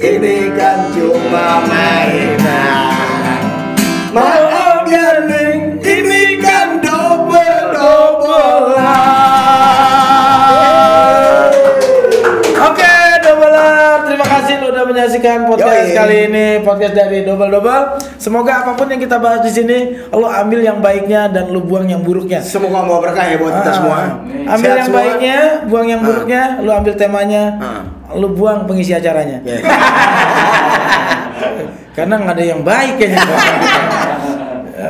ini 0.02 0.50
kan 0.52 0.90
cuma 0.92 1.62
mainan 1.64 3.42
maaf 4.10 4.82
ya 4.84 5.24
neng 5.24 5.78
ini 5.80 6.22
kan 6.38 6.82
double 6.82 7.62
doublean 7.72 8.90
Oke, 12.62 12.94
doubler, 13.22 13.58
terima 14.06 14.26
kasih 14.28 14.54
lo 14.58 14.68
udah 14.70 14.86
menyaksikan 14.86 15.46
podcast 15.46 15.82
Yoi. 15.84 15.96
kali 15.96 16.18
ini, 16.28 16.46
podcast 16.62 16.94
dari 16.94 17.22
Double 17.22 17.50
Double. 17.50 17.84
Semoga 18.16 18.62
apa 18.62 18.72
pun 18.74 18.86
yang 18.88 19.00
kita 19.00 19.18
bahas 19.18 19.42
di 19.42 19.52
sini, 19.52 19.78
lo 20.08 20.26
ambil 20.26 20.62
yang 20.62 20.78
baiknya 20.78 21.26
dan 21.28 21.50
lo 21.50 21.60
buang 21.60 21.86
yang 21.86 22.02
buruknya. 22.02 22.38
Semoga 22.40 22.82
membawa 22.82 23.02
berkah 23.04 23.26
ya 23.26 23.36
buat 23.36 23.54
kita 23.56 23.66
Ah, 23.66 23.74
semua. 23.74 23.98
Ambil 24.48 24.62
Sehat 24.64 24.78
yang 24.78 24.88
semua. 24.88 25.00
baiknya, 25.00 25.38
buang 25.66 25.88
yang 25.88 26.02
Ah. 26.02 26.06
buruknya, 26.06 26.42
lo 26.60 26.72
ambil 26.76 26.94
temanya, 26.96 27.44
Ah. 27.58 27.82
Lo 28.16 28.32
buang 28.32 28.64
pengisi 28.66 28.96
acaranya. 28.96 29.44
Ya. 29.44 29.60
Karena 31.98 32.16
nggak 32.24 32.36
ada 32.40 32.46
yang 32.46 32.62
baik 32.64 32.96
kayaknya. 32.98 33.22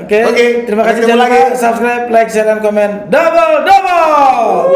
Oke, 0.01 0.23
Oke, 0.23 0.45
terima 0.63 0.87
kasih 0.87 1.03
jangan 1.03 1.27
lupa 1.27 1.35
lagi. 1.35 1.59
subscribe, 1.59 2.05
like, 2.15 2.31
share, 2.31 2.47
dan 2.47 2.63
komen. 2.63 3.11
Double 3.11 3.55
double. 3.67 4.71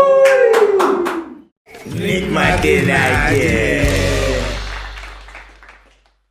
Nikmatin 1.95 2.91
aja. 2.91 3.94